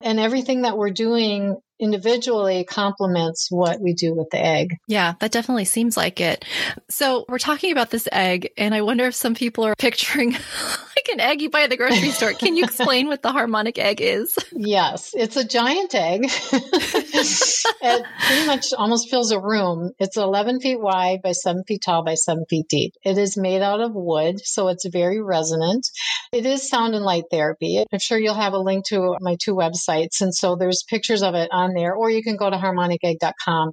And 0.00 0.20
everything 0.20 0.62
that 0.62 0.78
we're 0.78 0.90
doing 0.90 1.56
individually 1.80 2.64
complements 2.64 3.48
what 3.50 3.80
we 3.80 3.94
do 3.94 4.14
with 4.14 4.30
the 4.30 4.44
egg. 4.44 4.78
Yeah, 4.86 5.14
that 5.20 5.32
definitely 5.32 5.64
seems 5.64 5.96
like 5.96 6.20
it. 6.20 6.44
So 6.88 7.24
we're 7.28 7.38
talking 7.38 7.72
about 7.72 7.90
this 7.90 8.08
egg, 8.12 8.50
and 8.56 8.74
I 8.74 8.82
wonder 8.82 9.06
if 9.06 9.14
some 9.14 9.34
people 9.34 9.64
are 9.64 9.74
picturing 9.78 10.32
like 10.32 11.08
an 11.12 11.20
egg 11.20 11.40
you 11.40 11.50
buy 11.50 11.62
at 11.62 11.70
the 11.70 11.76
grocery 11.76 12.10
store. 12.10 12.32
Can 12.32 12.56
you 12.56 12.64
explain 12.64 13.06
what 13.08 13.22
the 13.22 13.32
harmonic 13.32 13.78
egg 13.78 14.00
is? 14.00 14.36
Yes, 14.60 15.14
it's 15.14 15.36
a 15.36 15.46
giant 15.46 15.94
egg. 15.94 16.22
it 16.52 18.06
pretty 18.26 18.46
much 18.46 18.72
almost 18.76 19.08
fills 19.08 19.30
a 19.30 19.38
room. 19.38 19.92
It's 20.00 20.16
11 20.16 20.60
feet 20.60 20.80
wide 20.80 21.22
by 21.22 21.30
7 21.30 21.62
feet 21.64 21.82
tall 21.84 22.02
by 22.02 22.14
7 22.14 22.44
feet 22.46 22.66
deep. 22.68 22.94
It 23.04 23.18
is 23.18 23.36
made 23.36 23.62
out 23.62 23.80
of 23.80 23.94
wood, 23.94 24.40
so 24.44 24.68
it's 24.68 24.84
very 24.86 25.22
resonant. 25.22 25.86
It 26.32 26.44
is 26.44 26.68
sound 26.68 26.96
and 26.96 27.04
light 27.04 27.24
therapy. 27.30 27.84
I'm 27.90 27.98
sure 28.00 28.18
you'll 28.18 28.34
have 28.34 28.52
a 28.52 28.58
link 28.58 28.86
to 28.86 29.16
my 29.20 29.36
two 29.40 29.54
websites. 29.54 30.20
And 30.20 30.34
so 30.34 30.56
there's 30.56 30.82
pictures 30.82 31.22
of 31.22 31.34
it 31.34 31.48
on 31.52 31.67
there, 31.74 31.94
or 31.94 32.10
you 32.10 32.22
can 32.22 32.36
go 32.36 32.50
to 32.50 32.56
harmonicegg.com. 32.56 33.72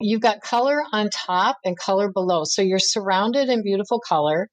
You've 0.00 0.20
got 0.20 0.40
color 0.40 0.82
on 0.92 1.10
top 1.10 1.56
and 1.64 1.76
color 1.78 2.10
below. 2.12 2.42
So 2.44 2.62
you're 2.62 2.78
surrounded 2.78 3.48
in 3.48 3.62
beautiful 3.62 4.00
color. 4.00 4.48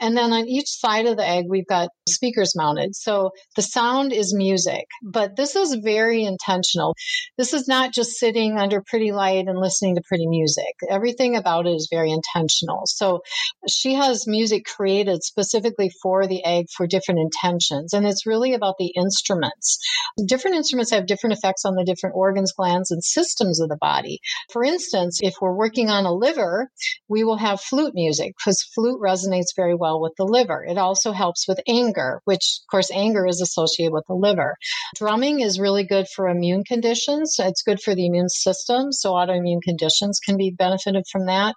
And 0.00 0.16
then 0.16 0.32
on 0.32 0.46
each 0.46 0.68
side 0.68 1.06
of 1.06 1.16
the 1.16 1.26
egg, 1.26 1.44
we've 1.48 1.66
got 1.66 1.90
speakers 2.08 2.54
mounted. 2.56 2.94
So 2.94 3.30
the 3.56 3.62
sound 3.62 4.12
is 4.12 4.34
music, 4.34 4.86
but 5.02 5.36
this 5.36 5.56
is 5.56 5.78
very 5.82 6.24
intentional. 6.24 6.94
This 7.38 7.52
is 7.52 7.66
not 7.68 7.92
just 7.92 8.12
sitting 8.12 8.58
under 8.58 8.82
pretty 8.82 9.12
light 9.12 9.46
and 9.46 9.58
listening 9.58 9.96
to 9.96 10.02
pretty 10.06 10.26
music. 10.26 10.74
Everything 10.88 11.36
about 11.36 11.66
it 11.66 11.70
is 11.70 11.88
very 11.90 12.10
intentional. 12.10 12.82
So 12.86 13.20
she 13.68 13.94
has 13.94 14.26
music 14.26 14.64
created 14.64 15.22
specifically 15.22 15.90
for 16.02 16.26
the 16.26 16.44
egg 16.44 16.66
for 16.74 16.86
different 16.86 17.20
intentions. 17.20 17.92
And 17.92 18.06
it's 18.06 18.26
really 18.26 18.54
about 18.54 18.76
the 18.78 18.92
instruments. 18.96 19.78
Different 20.26 20.56
instruments 20.56 20.90
have 20.90 21.06
different 21.06 21.36
effects 21.36 21.64
on 21.64 21.74
the 21.74 21.84
different 21.84 22.16
organs, 22.16 22.25
glands, 22.32 22.90
and 22.90 23.02
systems 23.02 23.60
of 23.60 23.68
the 23.68 23.76
body. 23.76 24.20
For 24.52 24.64
instance, 24.64 25.20
if 25.22 25.34
we're 25.40 25.54
working 25.54 25.90
on 25.90 26.06
a 26.06 26.12
liver, 26.12 26.70
we 27.08 27.24
will 27.24 27.36
have 27.36 27.60
flute 27.60 27.94
music 27.94 28.34
because 28.36 28.62
flute 28.74 29.00
resonates 29.00 29.54
very 29.54 29.74
well 29.74 30.00
with 30.00 30.12
the 30.16 30.24
liver. 30.24 30.64
It 30.64 30.78
also 30.78 31.12
helps 31.12 31.46
with 31.48 31.60
anger, 31.68 32.20
which 32.24 32.60
of 32.62 32.70
course 32.70 32.90
anger 32.92 33.26
is 33.26 33.40
associated 33.40 33.92
with 33.92 34.04
the 34.06 34.14
liver. 34.14 34.56
Drumming 34.96 35.40
is 35.40 35.60
really 35.60 35.84
good 35.84 36.06
for 36.08 36.28
immune 36.28 36.64
conditions. 36.64 37.36
It's 37.38 37.62
good 37.62 37.80
for 37.80 37.94
the 37.94 38.06
immune 38.06 38.28
system. 38.28 38.92
So 38.92 39.12
autoimmune 39.12 39.62
conditions 39.62 40.18
can 40.18 40.36
be 40.36 40.50
benefited 40.50 41.04
from 41.10 41.26
that. 41.26 41.54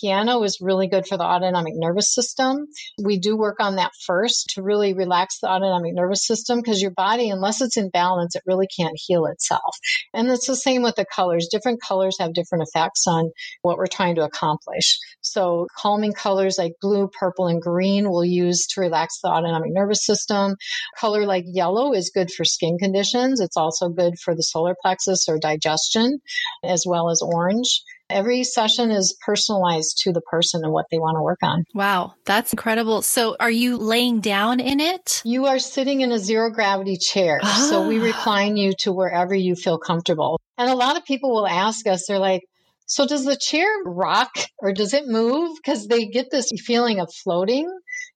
Piano 0.00 0.42
is 0.42 0.58
really 0.60 0.88
good 0.88 1.06
for 1.06 1.16
the 1.16 1.24
autonomic 1.24 1.74
nervous 1.76 2.12
system. 2.12 2.66
We 3.02 3.18
do 3.18 3.36
work 3.36 3.56
on 3.60 3.76
that 3.76 3.92
first 4.06 4.50
to 4.54 4.62
really 4.62 4.94
relax 4.94 5.38
the 5.40 5.48
autonomic 5.48 5.94
nervous 5.94 6.26
system 6.26 6.60
because 6.60 6.80
your 6.82 6.90
body, 6.90 7.30
unless 7.30 7.60
it's 7.60 7.76
in 7.76 7.90
balance, 7.90 8.36
it 8.36 8.42
really 8.46 8.66
can't 8.66 8.94
heal 8.94 9.26
itself. 9.26 9.76
And 10.14 10.28
it's 10.28 10.46
the 10.46 10.56
same 10.56 10.82
with 10.82 10.96
the 10.96 11.04
colors. 11.04 11.48
Different 11.50 11.80
colors 11.82 12.16
have 12.18 12.34
different 12.34 12.66
effects 12.68 13.06
on 13.06 13.30
what 13.62 13.78
we're 13.78 13.86
trying 13.86 14.14
to 14.16 14.24
accomplish. 14.24 14.98
So 15.20 15.66
calming 15.76 16.12
colors 16.12 16.56
like 16.58 16.72
blue, 16.80 17.08
purple, 17.08 17.46
and 17.46 17.60
green 17.60 18.10
we'll 18.10 18.24
use 18.24 18.66
to 18.68 18.80
relax 18.80 19.20
the 19.20 19.28
autonomic 19.28 19.72
nervous 19.72 20.04
system. 20.04 20.56
Color 20.98 21.26
like 21.26 21.44
yellow 21.46 21.92
is 21.92 22.10
good 22.14 22.30
for 22.30 22.44
skin 22.44 22.78
conditions. 22.78 23.40
It's 23.40 23.56
also 23.56 23.88
good 23.88 24.18
for 24.18 24.34
the 24.34 24.42
solar 24.42 24.74
plexus 24.80 25.28
or 25.28 25.38
digestion, 25.38 26.18
as 26.64 26.84
well 26.86 27.10
as 27.10 27.22
orange. 27.22 27.82
Every 28.12 28.44
session 28.44 28.90
is 28.90 29.16
personalized 29.24 30.02
to 30.04 30.12
the 30.12 30.20
person 30.20 30.62
and 30.64 30.72
what 30.72 30.86
they 30.90 30.98
want 30.98 31.16
to 31.16 31.22
work 31.22 31.38
on. 31.42 31.64
Wow, 31.74 32.14
that's 32.26 32.52
incredible. 32.52 33.02
So, 33.02 33.36
are 33.40 33.50
you 33.50 33.78
laying 33.78 34.20
down 34.20 34.60
in 34.60 34.80
it? 34.80 35.22
You 35.24 35.46
are 35.46 35.58
sitting 35.58 36.02
in 36.02 36.12
a 36.12 36.18
zero 36.18 36.50
gravity 36.50 36.96
chair. 36.98 37.40
Oh. 37.42 37.66
So, 37.70 37.88
we 37.88 37.98
ah. 38.00 38.04
recline 38.04 38.56
you 38.56 38.74
to 38.80 38.92
wherever 38.92 39.34
you 39.34 39.56
feel 39.56 39.78
comfortable. 39.78 40.40
And 40.58 40.70
a 40.70 40.76
lot 40.76 40.96
of 40.96 41.04
people 41.04 41.30
will 41.34 41.46
ask 41.46 41.86
us, 41.86 42.04
they're 42.06 42.18
like, 42.18 42.42
so 42.86 43.06
does 43.06 43.24
the 43.24 43.36
chair 43.36 43.66
rock 43.86 44.32
or 44.58 44.74
does 44.74 44.92
it 44.92 45.06
move? 45.06 45.56
Because 45.56 45.86
they 45.86 46.06
get 46.06 46.30
this 46.30 46.50
feeling 46.66 47.00
of 47.00 47.10
floating. 47.24 47.66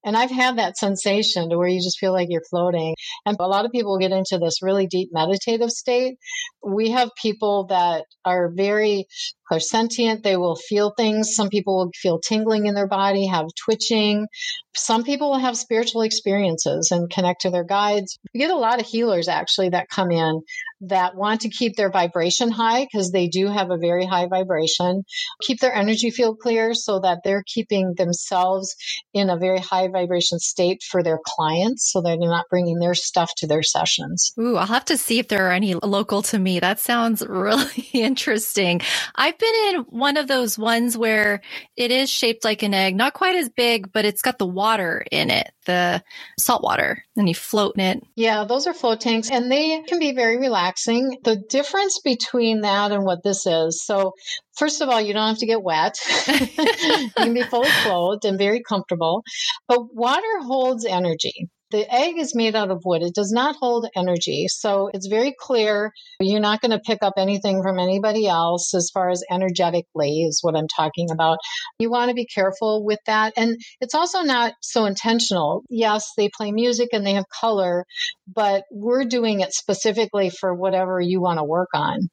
And 0.05 0.17
I've 0.17 0.31
had 0.31 0.59
that 0.59 0.77
sensation 0.77 1.49
to 1.49 1.57
where 1.57 1.67
you 1.67 1.81
just 1.81 1.99
feel 1.99 2.13
like 2.13 2.29
you're 2.31 2.45
floating. 2.51 2.95
And 3.25 3.37
a 3.41 3.47
lot 3.47 3.65
of 3.65 3.73
people 3.73 3.99
get 3.99 4.13
into 4.13 4.39
this 4.39 4.63
really 4.63 4.87
deep 4.87 5.09
meditative 5.13 5.71
state. 5.71 6.19
We 6.63 6.91
have 6.91 7.11
people 7.21 7.67
that 7.71 8.05
are 8.25 8.51
very 8.55 9.07
clairsentient. 9.51 10.23
They 10.23 10.37
will 10.37 10.57
feel 10.57 10.93
things. 10.97 11.35
Some 11.35 11.49
people 11.49 11.77
will 11.77 11.91
feel 11.95 12.19
tingling 12.19 12.67
in 12.67 12.75
their 12.75 12.89
body, 12.89 13.27
have 13.27 13.47
twitching. 13.65 14.27
Some 14.75 15.05
people 15.05 15.31
will 15.31 15.39
have 15.39 15.57
spiritual 15.57 16.03
experiences 16.03 16.91
and 16.91 17.11
connect 17.11 17.43
to 17.43 17.51
their 17.51 17.65
guides. 17.65 18.19
We 18.35 18.41
get 18.41 18.51
a 18.51 18.57
lot 18.57 18.81
of 18.81 18.87
healers 18.87 19.29
actually 19.29 19.71
that 19.71 19.89
come 19.89 20.11
in 20.11 20.43
that 20.83 21.15
want 21.17 21.41
to 21.43 21.49
keep 21.49 21.77
their 21.77 21.91
vibration 21.91 22.51
high 22.51 22.85
because 22.85 23.11
they 23.11 23.29
do 23.29 23.47
have 23.47 23.71
a 23.71 23.79
very 23.79 24.05
high 24.05 24.27
vibration, 24.27 25.05
keep 25.43 25.61
their 25.61 25.75
energy 25.75 26.11
field 26.11 26.39
clear 26.39 26.75
so 26.75 27.01
that 27.01 27.21
they're 27.25 27.45
keeping 27.47 27.95
themselves 27.97 28.77
in 29.15 29.31
a 29.31 29.39
very 29.39 29.59
high 29.59 29.89
vibration 29.89 30.39
state 30.39 30.83
for 30.83 31.03
their 31.03 31.19
clients 31.25 31.91
so 31.91 32.03
they're 32.03 32.17
not 32.19 32.47
bringing 32.51 32.79
their 32.79 32.95
stuff 32.95 33.31
to 33.39 33.47
their 33.47 33.63
sessions. 33.63 34.33
Ooh, 34.39 34.57
I'll 34.57 34.67
have 34.67 34.85
to 34.87 34.99
see 34.99 35.19
if 35.19 35.29
there 35.29 35.49
are 35.49 35.53
any 35.53 35.75
local 35.75 36.23
to 36.23 36.39
me. 36.39 36.61
That 36.61 36.79
sounds 36.79 37.25
really 37.29 37.89
interesting. 37.93 38.83
I've 39.15 39.36
been 39.39 39.55
in 39.69 39.81
one 39.89 40.17
of 40.17 40.29
those 40.29 40.59
ones 40.59 40.97
where 40.97 41.41
it 41.77 41.91
is 41.91 42.11
shaped 42.11 42.45
like 42.45 42.63
an 42.63 42.75
egg, 42.75 42.97
not 42.97 43.15
quite 43.15 43.37
as 43.37 43.49
big, 43.49 43.93
but 43.93 44.05
it's 44.05 44.23
got 44.23 44.39
the 44.39 44.47
water 44.47 45.05
in 45.11 45.31
it, 45.31 45.51
the 45.67 46.03
salt 46.39 46.63
water, 46.63 47.03
and 47.17 47.29
you 47.29 47.35
float 47.35 47.75
in 47.77 47.85
it. 47.85 48.03
Yeah, 48.15 48.45
those 48.45 48.67
are 48.67 48.75
float 48.75 49.01
tanks 49.01 49.31
and 49.31 49.51
they 49.51 49.83
can 49.83 49.99
be 49.99 50.13
very 50.13 50.39
relaxing. 50.39 51.19
The 51.25 51.37
difference 51.37 52.01
between 52.01 52.63
that 52.63 52.93
and 52.93 53.05
what 53.05 53.23
this 53.23 53.47
is, 53.47 53.85
so 53.85 54.13
First 54.57 54.81
of 54.81 54.89
all, 54.89 55.01
you 55.01 55.13
don't 55.13 55.29
have 55.29 55.39
to 55.39 55.47
get 55.47 55.63
wet. 55.63 55.99
you 56.29 57.11
can 57.15 57.35
be 57.35 57.43
fully 57.43 57.69
clothed 57.83 58.25
and 58.25 58.39
very 58.39 58.63
comfortable. 58.63 59.23
But 59.69 59.95
water 59.95 60.23
holds 60.41 60.87
energy. 60.87 61.49
The 61.71 61.93
egg 61.93 62.17
is 62.17 62.35
made 62.35 62.55
out 62.55 62.71
of 62.71 62.83
wood. 62.85 63.03
It 63.03 63.15
does 63.15 63.33
not 63.33 63.57
hold 63.57 63.89
energy. 63.97 64.47
So 64.49 64.89
it's 64.93 65.09
very 65.09 65.35
clear. 65.39 65.91
You're 66.21 66.41
not 66.41 66.61
going 66.61 66.71
to 66.71 66.79
pick 66.79 66.99
up 67.03 67.15
anything 67.17 67.63
from 67.63 67.79
anybody 67.79 68.29
else 68.29 68.73
as 68.73 68.91
far 68.95 69.11
as 69.11 69.25
energetically 69.31 70.23
is 70.23 70.41
what 70.43 70.57
I'm 70.57 70.69
talking 70.69 71.11
about. 71.11 71.39
You 71.79 71.91
want 71.91 72.11
to 72.11 72.15
be 72.15 72.27
careful 72.27 72.85
with 72.85 73.01
that. 73.07 73.33
And 73.37 73.57
it's 73.81 73.95
also 73.95 74.23
not 74.23 74.55
so 74.63 74.85
intentional. 74.85 75.65
Yes, 75.69 76.13
they 76.17 76.31
play 76.37 76.53
music 76.53 76.91
and 76.93 77.05
they 77.05 77.15
have 77.15 77.29
color, 77.29 77.85
but 78.33 78.63
we're 78.71 79.05
doing 79.05 79.41
it 79.41 79.53
specifically 79.53 80.31
for 80.31 80.55
whatever 80.55 81.01
you 81.01 81.21
want 81.21 81.39
to 81.39 81.45
work 81.45 81.71
on. 81.75 82.09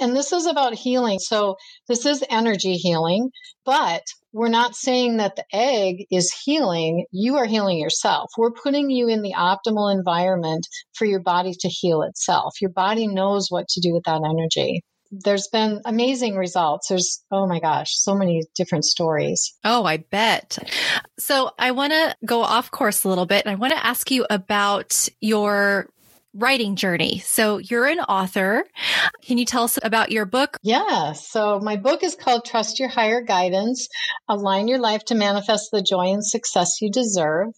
And 0.00 0.14
this 0.16 0.32
is 0.32 0.46
about 0.46 0.74
healing. 0.74 1.18
So 1.18 1.56
this 1.88 2.04
is 2.04 2.24
energy 2.28 2.74
healing, 2.74 3.30
but 3.64 4.02
we're 4.32 4.48
not 4.48 4.74
saying 4.74 5.18
that 5.18 5.36
the 5.36 5.44
egg 5.52 6.06
is 6.10 6.32
healing. 6.44 7.04
You 7.10 7.36
are 7.36 7.46
healing 7.46 7.78
yourself. 7.78 8.30
We're 8.36 8.52
putting 8.52 8.90
you 8.90 9.08
in 9.08 9.22
the 9.22 9.34
optimal 9.36 9.94
environment 9.94 10.66
for 10.94 11.04
your 11.04 11.20
body 11.20 11.54
to 11.60 11.68
heal 11.68 12.02
itself. 12.02 12.54
Your 12.60 12.70
body 12.70 13.06
knows 13.06 13.48
what 13.50 13.68
to 13.68 13.80
do 13.80 13.92
with 13.92 14.04
that 14.04 14.22
energy 14.24 14.82
there's 15.12 15.46
been 15.48 15.80
amazing 15.84 16.36
results. 16.36 16.88
There's, 16.88 17.22
oh 17.30 17.46
my 17.46 17.60
gosh, 17.60 17.94
so 17.98 18.14
many 18.14 18.42
different 18.54 18.86
stories. 18.86 19.52
Oh, 19.62 19.84
I 19.84 19.98
bet. 19.98 20.58
So 21.18 21.50
I 21.58 21.72
want 21.72 21.92
to 21.92 22.16
go 22.24 22.40
off 22.40 22.70
course 22.70 23.04
a 23.04 23.08
little 23.08 23.26
bit 23.26 23.44
and 23.44 23.52
I 23.52 23.56
want 23.56 23.74
to 23.74 23.86
ask 23.86 24.10
you 24.10 24.24
about 24.30 25.08
your 25.20 25.88
writing 26.34 26.76
journey. 26.76 27.18
So 27.18 27.58
you're 27.58 27.86
an 27.86 28.00
author. 28.00 28.64
Can 29.22 29.36
you 29.36 29.44
tell 29.44 29.64
us 29.64 29.78
about 29.82 30.10
your 30.10 30.24
book? 30.24 30.56
Yeah. 30.62 31.12
So 31.12 31.60
my 31.60 31.76
book 31.76 32.02
is 32.02 32.14
called 32.14 32.44
Trust 32.44 32.80
Your 32.80 32.88
Higher 32.88 33.20
Guidance 33.20 33.88
Align 34.28 34.66
Your 34.66 34.78
Life 34.78 35.04
to 35.06 35.14
Manifest 35.14 35.70
the 35.72 35.82
Joy 35.82 36.12
and 36.12 36.24
Success 36.24 36.80
You 36.80 36.90
Deserve. 36.90 37.48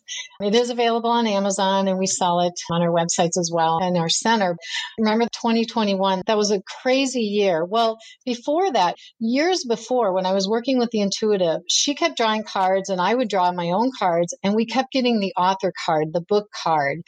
It 0.41 0.55
is 0.55 0.71
available 0.71 1.11
on 1.11 1.27
Amazon 1.27 1.87
and 1.87 1.99
we 1.99 2.07
sell 2.07 2.41
it 2.41 2.55
on 2.71 2.83
our 2.83 2.91
websites 2.91 3.39
as 3.39 3.51
well 3.53 3.79
and 3.81 3.97
our 3.97 4.09
center. 4.09 4.57
Remember 4.99 5.27
2021? 5.27 6.23
That 6.27 6.37
was 6.37 6.51
a 6.51 6.63
crazy 6.83 7.23
year. 7.23 7.65
Well, 7.65 7.99
before 8.25 8.73
that, 8.73 8.97
years 9.21 9.65
before, 9.65 10.13
when 10.13 10.27
I 10.27 10.33
was 10.33 10.49
working 10.49 10.79
with 10.79 10.91
the 10.91 11.01
intuitive, 11.01 11.61
she 11.69 11.95
kept 11.95 12.17
drawing 12.17 12.43
cards 12.43 12.89
and 12.89 13.01
I 13.01 13.15
would 13.15 13.29
draw 13.29 13.53
my 13.53 13.71
own 13.71 13.93
cards 13.97 14.37
and 14.43 14.55
we 14.55 14.67
kept 14.67 14.93
getting 14.93 15.21
the 15.21 15.33
author 15.37 15.73
card, 15.87 16.13
the 16.13 16.21
book 16.21 16.49
card. 16.63 17.03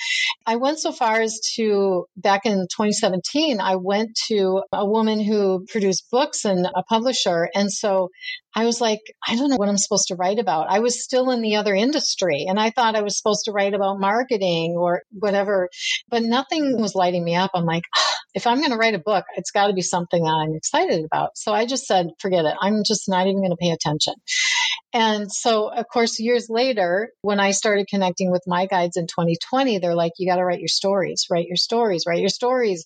I 0.46 0.56
went 0.56 0.78
so 0.78 0.92
far 0.92 1.20
as 1.20 1.40
to 1.54 1.55
back 2.16 2.46
in 2.46 2.66
2017, 2.70 3.60
I 3.60 3.76
went 3.76 4.16
to 4.28 4.62
a 4.72 4.86
woman 4.86 5.20
who 5.20 5.64
produced 5.70 6.10
books 6.10 6.44
and 6.44 6.66
a 6.66 6.82
publisher. 6.84 7.48
And 7.54 7.72
so 7.72 8.10
I 8.54 8.64
was 8.64 8.80
like, 8.80 9.00
I 9.26 9.36
don't 9.36 9.50
know 9.50 9.56
what 9.56 9.68
I'm 9.68 9.78
supposed 9.78 10.08
to 10.08 10.16
write 10.16 10.38
about. 10.38 10.68
I 10.70 10.80
was 10.80 11.02
still 11.02 11.30
in 11.30 11.42
the 11.42 11.56
other 11.56 11.74
industry 11.74 12.46
and 12.48 12.58
I 12.58 12.70
thought 12.70 12.96
I 12.96 13.02
was 13.02 13.16
supposed 13.18 13.44
to 13.46 13.52
write 13.52 13.74
about 13.74 14.00
marketing 14.00 14.76
or 14.78 15.02
whatever, 15.12 15.68
but 16.08 16.22
nothing 16.22 16.80
was 16.80 16.94
lighting 16.94 17.24
me 17.24 17.36
up. 17.36 17.50
I'm 17.54 17.66
like, 17.66 17.84
ah, 17.96 18.14
if 18.34 18.46
I'm 18.46 18.58
going 18.58 18.70
to 18.70 18.76
write 18.76 18.94
a 18.94 18.98
book, 19.00 19.24
it's 19.36 19.50
got 19.50 19.68
to 19.68 19.74
be 19.74 19.82
something 19.82 20.26
I'm 20.26 20.54
excited 20.54 21.04
about. 21.04 21.30
So 21.36 21.52
I 21.52 21.66
just 21.66 21.86
said, 21.86 22.08
forget 22.20 22.44
it. 22.44 22.54
I'm 22.60 22.82
just 22.86 23.08
not 23.08 23.26
even 23.26 23.40
going 23.40 23.50
to 23.50 23.56
pay 23.56 23.70
attention. 23.70 24.14
And 24.92 25.30
so, 25.30 25.68
of 25.68 25.86
course, 25.92 26.18
years 26.18 26.46
later, 26.48 27.10
when 27.22 27.40
I 27.40 27.50
started 27.50 27.86
connecting 27.88 28.30
with 28.30 28.42
my 28.46 28.66
guides 28.66 28.96
in 28.96 29.06
2020, 29.06 29.78
they're 29.78 29.94
like, 29.94 30.12
you 30.18 30.28
got 30.28 30.36
to 30.36 30.44
write 30.44 30.60
your 30.60 30.68
stories, 30.68 31.26
write 31.30 31.46
your 31.46 31.56
stories, 31.56 32.04
write 32.06 32.20
your 32.20 32.28
stories. 32.28 32.84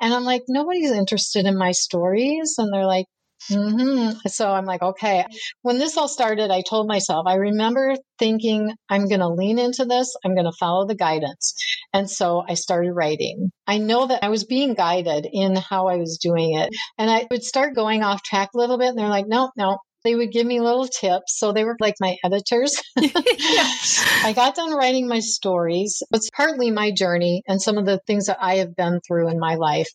And 0.00 0.12
I'm 0.14 0.24
like, 0.24 0.42
nobody's 0.48 0.90
interested 0.90 1.46
in 1.46 1.56
my 1.56 1.72
stories. 1.72 2.54
And 2.58 2.72
they're 2.72 2.86
like, 2.86 3.06
Mm-hmm. 3.50 4.28
So 4.28 4.50
I'm 4.50 4.64
like, 4.64 4.82
okay. 4.82 5.24
When 5.62 5.78
this 5.78 5.96
all 5.96 6.08
started, 6.08 6.50
I 6.50 6.62
told 6.62 6.86
myself, 6.86 7.26
I 7.26 7.34
remember 7.34 7.96
thinking, 8.18 8.72
I'm 8.88 9.08
going 9.08 9.20
to 9.20 9.28
lean 9.28 9.58
into 9.58 9.84
this. 9.84 10.14
I'm 10.24 10.34
going 10.34 10.46
to 10.46 10.56
follow 10.58 10.86
the 10.86 10.94
guidance. 10.94 11.54
And 11.92 12.08
so 12.08 12.44
I 12.48 12.54
started 12.54 12.92
writing. 12.92 13.50
I 13.66 13.78
know 13.78 14.06
that 14.06 14.22
I 14.22 14.28
was 14.28 14.44
being 14.44 14.74
guided 14.74 15.26
in 15.30 15.56
how 15.56 15.88
I 15.88 15.96
was 15.96 16.18
doing 16.22 16.54
it. 16.56 16.70
And 16.98 17.10
I 17.10 17.26
would 17.30 17.42
start 17.42 17.74
going 17.74 18.02
off 18.02 18.22
track 18.22 18.50
a 18.54 18.58
little 18.58 18.78
bit. 18.78 18.88
And 18.88 18.98
they're 18.98 19.08
like, 19.08 19.26
no, 19.26 19.50
no, 19.56 19.78
they 20.04 20.14
would 20.14 20.32
give 20.32 20.46
me 20.46 20.60
little 20.60 20.86
tips. 20.86 21.38
So 21.38 21.52
they 21.52 21.64
were 21.64 21.76
like 21.80 21.96
my 22.00 22.16
editors. 22.24 22.80
I 22.96 24.32
got 24.34 24.54
done 24.54 24.74
writing 24.74 25.08
my 25.08 25.20
stories. 25.20 26.02
It's 26.12 26.30
partly 26.30 26.70
my 26.70 26.92
journey 26.92 27.42
and 27.46 27.60
some 27.60 27.78
of 27.78 27.86
the 27.86 28.00
things 28.06 28.26
that 28.26 28.38
I 28.40 28.56
have 28.56 28.76
been 28.76 29.00
through 29.06 29.28
in 29.28 29.38
my 29.38 29.54
life. 29.54 29.88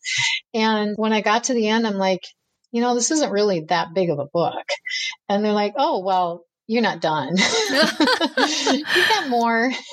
And 0.54 0.94
when 0.96 1.12
I 1.12 1.20
got 1.20 1.44
to 1.44 1.54
the 1.54 1.68
end, 1.68 1.86
I'm 1.86 1.98
like, 1.98 2.22
you 2.72 2.82
know, 2.82 2.94
this 2.94 3.10
isn't 3.10 3.32
really 3.32 3.64
that 3.68 3.94
big 3.94 4.10
of 4.10 4.18
a 4.18 4.26
book. 4.32 4.64
And 5.28 5.44
they're 5.44 5.52
like, 5.52 5.74
oh, 5.76 6.04
well, 6.04 6.44
you're 6.68 6.82
not 6.82 7.00
done. 7.00 7.34
you 7.70 8.84
got 8.84 9.28
more. 9.28 9.72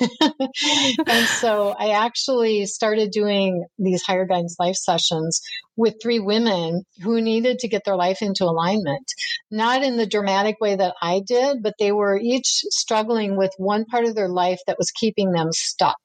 and 1.06 1.26
so 1.26 1.70
I 1.70 2.04
actually 2.04 2.66
started 2.66 3.10
doing 3.10 3.64
these 3.78 4.02
higher 4.02 4.26
guidance 4.26 4.56
life 4.60 4.76
sessions 4.76 5.40
with 5.76 5.94
three 6.02 6.20
women 6.20 6.82
who 7.02 7.22
needed 7.22 7.58
to 7.60 7.68
get 7.68 7.82
their 7.86 7.96
life 7.96 8.18
into 8.20 8.44
alignment. 8.44 9.10
Not 9.50 9.82
in 9.82 9.96
the 9.96 10.06
dramatic 10.06 10.60
way 10.60 10.76
that 10.76 10.94
I 11.00 11.22
did, 11.26 11.62
but 11.62 11.74
they 11.78 11.92
were 11.92 12.20
each 12.22 12.46
struggling 12.68 13.38
with 13.38 13.52
one 13.56 13.86
part 13.86 14.04
of 14.04 14.14
their 14.14 14.28
life 14.28 14.60
that 14.66 14.78
was 14.78 14.90
keeping 14.90 15.32
them 15.32 15.48
stuck. 15.52 15.96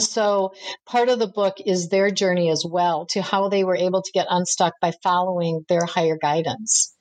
So 0.00 0.52
part 0.86 1.08
of 1.08 1.18
the 1.18 1.28
book 1.28 1.56
is 1.64 1.88
their 1.88 2.10
journey 2.10 2.50
as 2.50 2.64
well 2.68 3.06
to 3.10 3.22
how 3.22 3.48
they 3.48 3.64
were 3.64 3.76
able 3.76 4.02
to 4.02 4.12
get 4.12 4.26
unstuck 4.30 4.74
by 4.80 4.92
following 5.02 5.64
their 5.68 5.84
higher 5.84 6.16
guidance. 6.20 6.94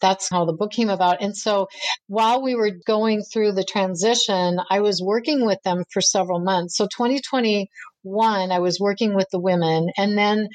That's 0.00 0.28
how 0.28 0.44
the 0.44 0.52
book 0.52 0.72
came 0.72 0.90
about. 0.90 1.22
And 1.22 1.36
so 1.36 1.68
while 2.06 2.42
we 2.42 2.54
were 2.54 2.70
going 2.86 3.22
through 3.22 3.52
the 3.52 3.64
transition, 3.64 4.58
I 4.70 4.80
was 4.80 5.02
working 5.02 5.44
with 5.44 5.62
them 5.64 5.84
for 5.92 6.00
several 6.00 6.40
months. 6.40 6.76
So 6.76 6.84
2021, 6.86 8.52
I 8.52 8.58
was 8.58 8.80
working 8.80 9.14
with 9.14 9.28
the 9.30 9.40
women 9.40 9.88
and 9.96 10.16
then 10.16 10.48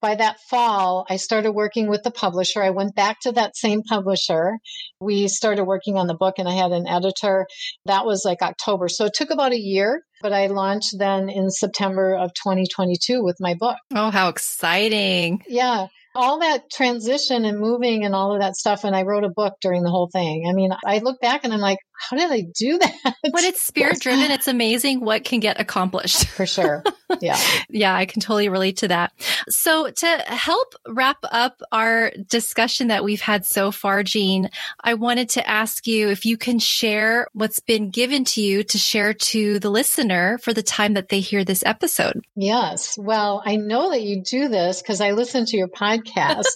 by 0.00 0.14
that 0.14 0.38
fall, 0.50 1.06
I 1.08 1.16
started 1.16 1.52
working 1.52 1.88
with 1.88 2.02
the 2.02 2.10
publisher. 2.10 2.62
I 2.62 2.70
went 2.70 2.94
back 2.94 3.20
to 3.22 3.32
that 3.32 3.56
same 3.56 3.82
publisher. 3.82 4.58
We 5.00 5.28
started 5.28 5.64
working 5.64 5.96
on 5.96 6.06
the 6.06 6.14
book 6.14 6.34
and 6.38 6.48
I 6.48 6.54
had 6.54 6.72
an 6.72 6.86
editor. 6.86 7.46
That 7.84 8.06
was 8.06 8.24
like 8.24 8.42
October. 8.42 8.88
So 8.88 9.06
it 9.06 9.14
took 9.14 9.30
about 9.30 9.52
a 9.52 9.60
year, 9.60 10.02
but 10.22 10.32
I 10.32 10.46
launched 10.46 10.98
then 10.98 11.28
in 11.28 11.50
September 11.50 12.14
of 12.14 12.30
2022 12.34 13.22
with 13.22 13.36
my 13.40 13.54
book. 13.54 13.76
Oh, 13.94 14.10
how 14.10 14.28
exciting. 14.28 15.42
Yeah 15.48 15.88
all 16.16 16.40
that 16.40 16.70
transition 16.70 17.44
and 17.44 17.58
moving 17.58 18.04
and 18.04 18.14
all 18.14 18.34
of 18.34 18.40
that 18.40 18.56
stuff. 18.56 18.84
And 18.84 18.96
I 18.96 19.02
wrote 19.02 19.24
a 19.24 19.28
book 19.28 19.54
during 19.60 19.82
the 19.82 19.90
whole 19.90 20.08
thing. 20.10 20.46
I 20.48 20.52
mean, 20.52 20.72
I 20.84 20.98
look 20.98 21.20
back 21.20 21.44
and 21.44 21.52
I'm 21.52 21.60
like, 21.60 21.78
how 21.98 22.16
did 22.16 22.30
I 22.30 22.42
do 22.54 22.78
that? 23.04 23.14
When 23.30 23.44
it's 23.44 23.62
spirit 23.62 24.00
driven, 24.00 24.30
it's 24.30 24.48
amazing 24.48 25.00
what 25.00 25.24
can 25.24 25.40
get 25.40 25.60
accomplished. 25.60 26.26
For 26.28 26.46
sure. 26.46 26.84
Yeah. 27.20 27.38
yeah, 27.68 27.94
I 27.94 28.06
can 28.06 28.20
totally 28.20 28.48
relate 28.48 28.78
to 28.78 28.88
that. 28.88 29.12
So 29.48 29.90
to 29.90 30.06
help 30.06 30.74
wrap 30.88 31.18
up 31.30 31.62
our 31.72 32.12
discussion 32.28 32.88
that 32.88 33.04
we've 33.04 33.20
had 33.20 33.46
so 33.46 33.70
far, 33.70 34.02
Jean, 34.02 34.50
I 34.82 34.94
wanted 34.94 35.28
to 35.30 35.48
ask 35.48 35.86
you 35.86 36.08
if 36.08 36.26
you 36.26 36.36
can 36.36 36.58
share 36.58 37.28
what's 37.32 37.60
been 37.60 37.90
given 37.90 38.24
to 38.24 38.40
you 38.40 38.64
to 38.64 38.78
share 38.78 39.14
to 39.14 39.58
the 39.58 39.70
listener 39.70 40.38
for 40.38 40.52
the 40.52 40.62
time 40.62 40.94
that 40.94 41.08
they 41.08 41.20
hear 41.20 41.44
this 41.44 41.62
episode. 41.64 42.24
Yes. 42.34 42.98
Well, 42.98 43.42
I 43.44 43.56
know 43.56 43.90
that 43.90 44.02
you 44.02 44.22
do 44.22 44.48
this 44.48 44.82
because 44.82 45.00
I 45.00 45.12
listen 45.12 45.46
to 45.46 45.56
your 45.56 45.68
podcast. 45.68 46.05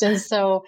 And 0.02 0.20
so 0.20 0.64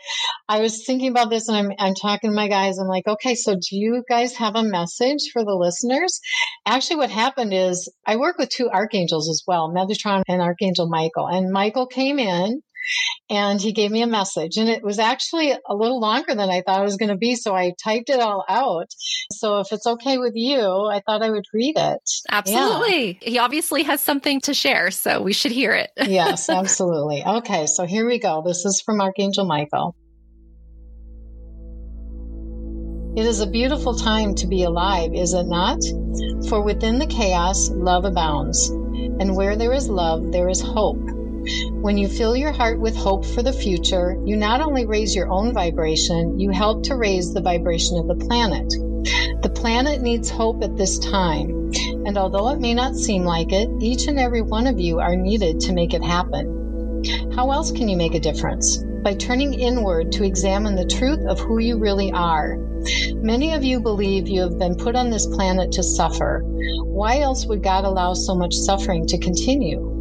I 0.49 0.61
was 0.61 0.85
thinking 0.85 1.11
about 1.11 1.31
this 1.31 1.49
and 1.49 1.57
I'm, 1.57 1.73
I'm 1.79 1.95
talking 1.95 2.31
to 2.31 2.37
my 2.37 2.49
guys. 2.49 2.79
I'm 2.79 2.89
like, 2.89 3.07
okay, 3.07 3.35
so 3.35 3.55
do 3.55 3.77
you 3.77 4.03
guys 4.09 4.37
have 4.37 4.57
a 4.57 4.63
message 4.63 5.31
for 5.33 5.45
the 5.45 5.55
listeners. 5.55 6.21
Actually, 6.67 6.97
what 6.97 7.11
happened 7.11 7.53
is 7.55 7.93
I 8.07 8.17
work 8.17 8.39
with 8.39 8.49
two 8.49 8.71
archangels 8.71 9.29
as 9.29 9.43
well, 9.47 9.73
Metatron 9.73 10.23
and 10.29 10.43
Archangel 10.43 10.89
Michael. 10.89 11.27
And 11.27 11.51
Michael 11.51 11.87
came 11.87 12.19
in 12.19 12.63
and 13.31 13.61
he 13.61 13.73
gave 13.73 13.91
me 13.91 14.03
a 14.03 14.07
message 14.07 14.57
and 14.57 14.69
it 14.69 14.83
was 14.83 14.99
actually 14.99 15.53
a 15.53 15.75
little 15.75 16.01
longer 16.01 16.35
than 16.35 16.51
I 16.51 16.63
thought 16.63 16.81
it 16.81 16.85
was 16.85 16.97
going 16.97 17.11
to 17.11 17.17
be. 17.17 17.35
So 17.35 17.55
I 17.55 17.73
typed 17.83 18.11
it 18.11 18.21
all 18.21 18.45
out. 18.49 18.89
So 19.33 19.61
if 19.61 19.73
it's 19.73 19.87
okay 19.87 20.19
with 20.19 20.35
you, 20.35 20.61
I 20.61 21.01
thought 21.05 21.23
I 21.23 21.31
would 21.31 21.45
read 21.53 21.75
it. 21.77 22.11
Absolutely. 22.31 23.19
Yeah. 23.23 23.31
He 23.31 23.39
obviously 23.39 23.83
has 23.85 24.01
something 24.01 24.41
to 24.43 24.55
share, 24.55 24.91
so 24.91 25.23
we 25.23 25.33
should 25.33 25.53
hear 25.53 25.73
it. 25.73 25.91
yes, 26.07 26.49
absolutely. 26.49 27.25
Okay. 27.25 27.67
So 27.67 27.87
here 27.87 28.07
we 28.07 28.19
go. 28.19 28.43
This 28.45 28.65
is 28.65 28.83
from 28.85 29.01
Archangel 29.01 29.47
Michael. 29.47 29.97
It 33.15 33.27
is 33.27 33.41
a 33.41 33.47
beautiful 33.47 33.95
time 33.95 34.35
to 34.37 34.47
be 34.47 34.65
alive, 34.65 35.13
is 35.15 35.35
it 35.35 35.45
not? 35.45 35.79
For 36.49 36.63
within 36.63 36.99
the 36.99 37.07
chaos, 37.07 37.69
love 37.71 38.07
abounds. 38.07 38.71
And 38.71 39.37
where 39.37 39.55
there 39.55 39.75
is 39.75 39.89
love, 39.89 40.33
there 40.33 40.49
is 40.49 40.63
hope. 40.63 41.22
When 41.73 41.99
you 41.99 42.09
fill 42.09 42.37
your 42.37 42.53
heart 42.53 42.81
with 42.81 42.97
hope 42.97 43.25
for 43.25 43.43
the 43.43 43.53
future, 43.53 44.17
you 44.25 44.37
not 44.37 44.61
only 44.61 44.87
raise 44.87 45.15
your 45.15 45.29
own 45.29 45.53
vibration, 45.53 46.39
you 46.39 46.51
help 46.51 46.85
to 46.85 46.97
raise 46.97 47.33
the 47.33 47.41
vibration 47.41 47.99
of 47.99 48.07
the 48.07 48.25
planet. 48.27 48.71
The 49.43 49.53
planet 49.55 50.03
needs 50.03 50.31
hope 50.31 50.63
at 50.63 50.77
this 50.77 50.99
time, 50.99 51.73
and 52.07 52.17
although 52.17 52.51
it 52.51 52.61
may 52.61 52.75
not 52.75 52.97
seem 52.97 53.25
like 53.25 53.53
it, 53.53 53.69
each 53.81 54.07
and 54.07 54.19
every 54.19 54.43
one 54.43 54.67
of 54.67 54.79
you 54.79 55.01
are 55.01 55.17
needed 55.17 55.61
to 55.61 55.73
make 55.73 55.95
it 55.95 56.03
happen. 56.03 57.03
How 57.35 57.51
else 57.51 57.73
can 57.73 57.89
you 57.89 57.97
make 57.97 58.15
a 58.15 58.21
difference? 58.21 58.79
By 59.03 59.15
turning 59.15 59.55
inward 59.55 60.13
to 60.13 60.25
examine 60.25 60.77
the 60.77 60.87
truth 60.87 61.27
of 61.27 61.41
who 61.41 61.59
you 61.59 61.79
really 61.79 62.13
are 62.13 62.57
Many 63.15 63.53
of 63.55 63.63
you 63.63 63.81
believe 63.81 64.27
you 64.27 64.41
have 64.41 64.59
been 64.59 64.75
put 64.75 64.97
on 64.97 65.11
this 65.11 65.27
planet 65.27 65.71
to 65.73 65.83
suffer. 65.85 66.43
Why 66.85 67.21
else 67.21 67.47
would 67.47 67.63
God 67.63 67.85
allow 67.85 68.15
so 68.15 68.35
much 68.35 68.55
suffering 68.55 69.07
to 69.07 69.19
continue? 69.19 69.92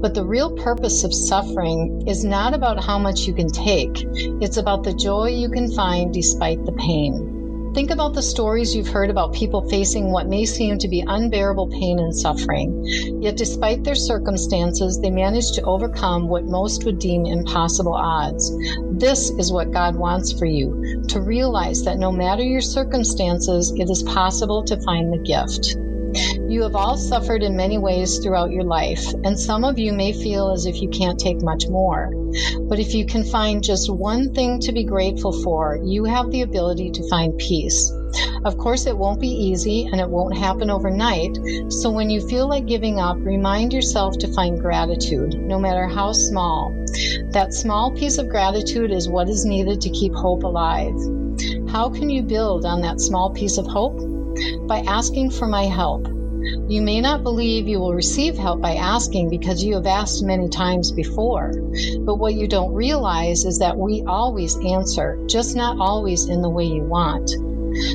But 0.00 0.14
the 0.14 0.24
real 0.24 0.50
purpose 0.50 1.04
of 1.04 1.14
suffering 1.14 2.04
is 2.06 2.24
not 2.24 2.54
about 2.54 2.82
how 2.82 2.98
much 2.98 3.26
you 3.26 3.34
can 3.34 3.48
take, 3.48 4.04
it's 4.40 4.56
about 4.56 4.84
the 4.84 4.94
joy 4.94 5.28
you 5.28 5.48
can 5.48 5.70
find 5.72 6.12
despite 6.12 6.64
the 6.64 6.72
pain. 6.72 7.42
Think 7.74 7.90
about 7.90 8.12
the 8.12 8.22
stories 8.22 8.76
you've 8.76 8.88
heard 8.88 9.08
about 9.08 9.32
people 9.32 9.66
facing 9.66 10.12
what 10.12 10.28
may 10.28 10.44
seem 10.44 10.76
to 10.78 10.88
be 10.88 11.02
unbearable 11.06 11.68
pain 11.68 11.98
and 11.98 12.14
suffering. 12.14 12.84
Yet, 13.22 13.38
despite 13.38 13.82
their 13.82 13.94
circumstances, 13.94 15.00
they 15.00 15.10
manage 15.10 15.52
to 15.52 15.62
overcome 15.62 16.28
what 16.28 16.44
most 16.44 16.84
would 16.84 16.98
deem 16.98 17.24
impossible 17.24 17.94
odds. 17.94 18.54
This 18.90 19.30
is 19.30 19.50
what 19.50 19.70
God 19.70 19.96
wants 19.96 20.38
for 20.38 20.44
you 20.44 21.02
to 21.08 21.22
realize 21.22 21.82
that 21.84 21.98
no 21.98 22.12
matter 22.12 22.42
your 22.42 22.60
circumstances, 22.60 23.72
it 23.74 23.88
is 23.88 24.02
possible 24.02 24.62
to 24.64 24.78
find 24.82 25.10
the 25.10 25.18
gift. 25.18 25.74
You 26.48 26.62
have 26.62 26.76
all 26.76 26.96
suffered 26.96 27.42
in 27.42 27.56
many 27.56 27.78
ways 27.78 28.18
throughout 28.18 28.50
your 28.50 28.64
life, 28.64 29.12
and 29.24 29.38
some 29.38 29.64
of 29.64 29.78
you 29.78 29.92
may 29.92 30.12
feel 30.12 30.50
as 30.50 30.66
if 30.66 30.82
you 30.82 30.88
can't 30.88 31.18
take 31.18 31.42
much 31.42 31.68
more. 31.68 32.10
But 32.68 32.78
if 32.78 32.94
you 32.94 33.06
can 33.06 33.24
find 33.24 33.64
just 33.64 33.92
one 33.92 34.34
thing 34.34 34.60
to 34.60 34.72
be 34.72 34.84
grateful 34.84 35.32
for, 35.42 35.78
you 35.82 36.04
have 36.04 36.30
the 36.30 36.42
ability 36.42 36.90
to 36.90 37.08
find 37.08 37.36
peace. 37.38 37.92
Of 38.44 38.58
course, 38.58 38.86
it 38.86 38.96
won't 38.96 39.20
be 39.20 39.28
easy 39.28 39.86
and 39.86 40.00
it 40.00 40.08
won't 40.08 40.36
happen 40.36 40.68
overnight. 40.68 41.38
So 41.68 41.90
when 41.90 42.10
you 42.10 42.26
feel 42.28 42.48
like 42.48 42.66
giving 42.66 43.00
up, 43.00 43.16
remind 43.18 43.72
yourself 43.72 44.18
to 44.18 44.32
find 44.32 44.60
gratitude, 44.60 45.34
no 45.34 45.58
matter 45.58 45.86
how 45.86 46.12
small. 46.12 46.74
That 47.30 47.54
small 47.54 47.90
piece 47.92 48.18
of 48.18 48.28
gratitude 48.28 48.90
is 48.90 49.08
what 49.08 49.28
is 49.28 49.46
needed 49.46 49.80
to 49.80 49.90
keep 49.90 50.12
hope 50.12 50.42
alive. 50.42 50.94
How 51.70 51.88
can 51.88 52.10
you 52.10 52.22
build 52.22 52.66
on 52.66 52.82
that 52.82 53.00
small 53.00 53.30
piece 53.30 53.56
of 53.56 53.66
hope? 53.66 53.98
By 54.66 54.80
asking 54.80 55.30
for 55.30 55.46
my 55.46 55.64
help. 55.64 56.08
You 56.68 56.82
may 56.82 57.00
not 57.00 57.22
believe 57.22 57.68
you 57.68 57.78
will 57.78 57.94
receive 57.94 58.36
help 58.36 58.60
by 58.60 58.74
asking 58.74 59.30
because 59.30 59.62
you 59.62 59.74
have 59.74 59.86
asked 59.86 60.24
many 60.24 60.48
times 60.48 60.90
before. 60.90 61.52
But 62.00 62.16
what 62.16 62.34
you 62.34 62.48
don't 62.48 62.74
realize 62.74 63.44
is 63.44 63.60
that 63.60 63.78
we 63.78 64.02
always 64.02 64.56
answer, 64.56 65.18
just 65.26 65.54
not 65.54 65.78
always 65.78 66.28
in 66.28 66.42
the 66.42 66.50
way 66.50 66.64
you 66.64 66.82
want. 66.82 67.30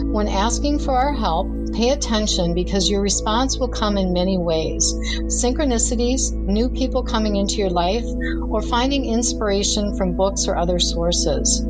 When 0.06 0.28
asking 0.28 0.80
for 0.80 0.96
our 0.96 1.14
help, 1.14 1.48
pay 1.74 1.90
attention 1.90 2.54
because 2.56 2.90
your 2.90 3.02
response 3.02 3.60
will 3.60 3.68
come 3.68 3.98
in 3.98 4.14
many 4.14 4.38
ways 4.38 4.94
synchronicities, 5.26 6.32
new 6.34 6.70
people 6.70 7.04
coming 7.04 7.36
into 7.36 7.56
your 7.56 7.70
life, 7.70 8.06
or 8.50 8.62
finding 8.62 9.06
inspiration 9.06 9.96
from 9.96 10.16
books 10.16 10.48
or 10.48 10.56
other 10.56 10.80
sources. 10.80 11.64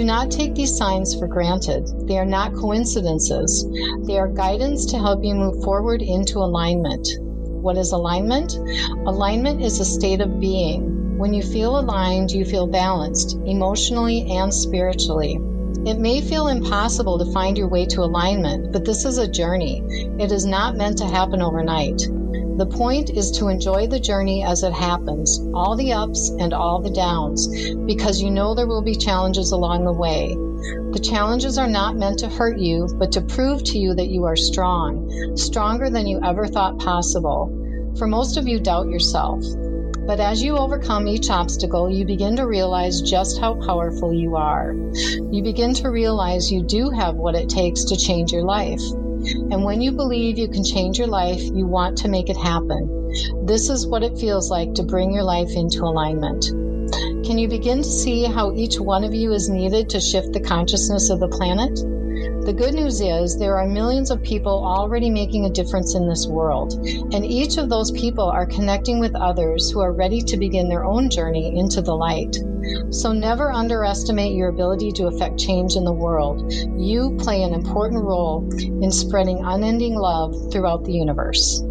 Do 0.00 0.06
not 0.06 0.30
take 0.30 0.54
these 0.54 0.74
signs 0.74 1.14
for 1.14 1.26
granted. 1.26 2.08
They 2.08 2.16
are 2.16 2.24
not 2.24 2.54
coincidences. 2.54 3.66
They 4.06 4.18
are 4.18 4.28
guidance 4.28 4.86
to 4.86 4.98
help 4.98 5.22
you 5.22 5.34
move 5.34 5.62
forward 5.62 6.00
into 6.00 6.38
alignment. 6.38 7.06
What 7.20 7.76
is 7.76 7.92
alignment? 7.92 8.54
Alignment 9.06 9.60
is 9.60 9.78
a 9.78 9.84
state 9.84 10.22
of 10.22 10.40
being. 10.40 11.18
When 11.18 11.34
you 11.34 11.42
feel 11.42 11.78
aligned, 11.78 12.30
you 12.30 12.46
feel 12.46 12.66
balanced, 12.66 13.36
emotionally 13.44 14.22
and 14.30 14.54
spiritually. 14.54 15.38
It 15.84 15.98
may 15.98 16.22
feel 16.22 16.48
impossible 16.48 17.18
to 17.18 17.32
find 17.34 17.58
your 17.58 17.68
way 17.68 17.84
to 17.84 18.00
alignment, 18.00 18.72
but 18.72 18.86
this 18.86 19.04
is 19.04 19.18
a 19.18 19.28
journey. 19.28 19.82
It 20.18 20.32
is 20.32 20.46
not 20.46 20.78
meant 20.78 20.96
to 20.96 21.04
happen 21.04 21.42
overnight. 21.42 22.00
The 22.60 22.66
point 22.66 23.08
is 23.08 23.30
to 23.38 23.48
enjoy 23.48 23.86
the 23.86 23.98
journey 23.98 24.44
as 24.44 24.62
it 24.64 24.74
happens, 24.74 25.40
all 25.54 25.76
the 25.76 25.94
ups 25.94 26.28
and 26.28 26.52
all 26.52 26.78
the 26.78 26.90
downs, 26.90 27.48
because 27.86 28.20
you 28.20 28.30
know 28.30 28.54
there 28.54 28.66
will 28.66 28.82
be 28.82 28.94
challenges 28.94 29.52
along 29.52 29.86
the 29.86 29.94
way. 29.94 30.36
The 30.92 31.00
challenges 31.02 31.56
are 31.56 31.66
not 31.66 31.96
meant 31.96 32.18
to 32.18 32.28
hurt 32.28 32.58
you, 32.58 32.86
but 32.98 33.12
to 33.12 33.22
prove 33.22 33.64
to 33.64 33.78
you 33.78 33.94
that 33.94 34.10
you 34.10 34.24
are 34.24 34.36
strong, 34.36 35.10
stronger 35.38 35.88
than 35.88 36.06
you 36.06 36.20
ever 36.22 36.46
thought 36.46 36.78
possible. 36.78 37.50
For 37.96 38.06
most 38.06 38.36
of 38.36 38.46
you, 38.46 38.60
doubt 38.60 38.90
yourself. 38.90 39.42
But 40.06 40.20
as 40.20 40.42
you 40.42 40.58
overcome 40.58 41.08
each 41.08 41.30
obstacle, 41.30 41.88
you 41.88 42.04
begin 42.04 42.36
to 42.36 42.46
realize 42.46 43.00
just 43.00 43.40
how 43.40 43.54
powerful 43.54 44.12
you 44.12 44.36
are. 44.36 44.74
You 45.30 45.42
begin 45.42 45.72
to 45.76 45.88
realize 45.88 46.52
you 46.52 46.62
do 46.62 46.90
have 46.90 47.14
what 47.14 47.36
it 47.36 47.48
takes 47.48 47.84
to 47.84 47.96
change 47.96 48.32
your 48.32 48.44
life. 48.44 48.82
And 49.50 49.64
when 49.64 49.80
you 49.80 49.92
believe 49.92 50.38
you 50.38 50.48
can 50.48 50.64
change 50.64 50.98
your 50.98 51.08
life, 51.08 51.42
you 51.42 51.66
want 51.66 51.98
to 51.98 52.08
make 52.08 52.30
it 52.30 52.36
happen. 52.36 53.12
This 53.44 53.68
is 53.68 53.86
what 53.86 54.02
it 54.02 54.18
feels 54.18 54.50
like 54.50 54.74
to 54.74 54.82
bring 54.82 55.12
your 55.12 55.24
life 55.24 55.50
into 55.54 55.82
alignment. 55.84 56.44
Can 57.26 57.38
you 57.38 57.48
begin 57.48 57.78
to 57.78 57.88
see 57.88 58.24
how 58.24 58.52
each 58.52 58.80
one 58.80 59.04
of 59.04 59.14
you 59.14 59.32
is 59.32 59.48
needed 59.48 59.90
to 59.90 60.00
shift 60.00 60.32
the 60.32 60.40
consciousness 60.40 61.10
of 61.10 61.20
the 61.20 61.28
planet? 61.28 61.78
The 62.44 62.54
good 62.54 62.74
news 62.74 63.00
is 63.00 63.36
there 63.36 63.58
are 63.58 63.66
millions 63.66 64.10
of 64.10 64.22
people 64.22 64.64
already 64.64 65.10
making 65.10 65.44
a 65.44 65.50
difference 65.50 65.94
in 65.94 66.08
this 66.08 66.26
world, 66.26 66.72
and 67.12 67.24
each 67.24 67.58
of 67.58 67.68
those 67.68 67.90
people 67.90 68.24
are 68.24 68.46
connecting 68.46 68.98
with 68.98 69.14
others 69.14 69.70
who 69.70 69.80
are 69.80 69.92
ready 69.92 70.22
to 70.22 70.36
begin 70.38 70.68
their 70.68 70.84
own 70.84 71.10
journey 71.10 71.58
into 71.58 71.82
the 71.82 71.94
light. 71.94 72.38
So 72.90 73.12
never 73.12 73.52
underestimate 73.52 74.34
your 74.34 74.48
ability 74.48 74.92
to 74.92 75.06
affect 75.06 75.38
change 75.38 75.76
in 75.76 75.84
the 75.84 75.92
world. 75.92 76.50
You 76.78 77.16
play 77.18 77.42
an 77.42 77.52
important 77.52 78.02
role 78.02 78.48
in 78.58 78.90
spreading 78.90 79.44
unending 79.44 79.94
love 79.94 80.50
throughout 80.50 80.84
the 80.84 80.92
universe. 80.92 81.62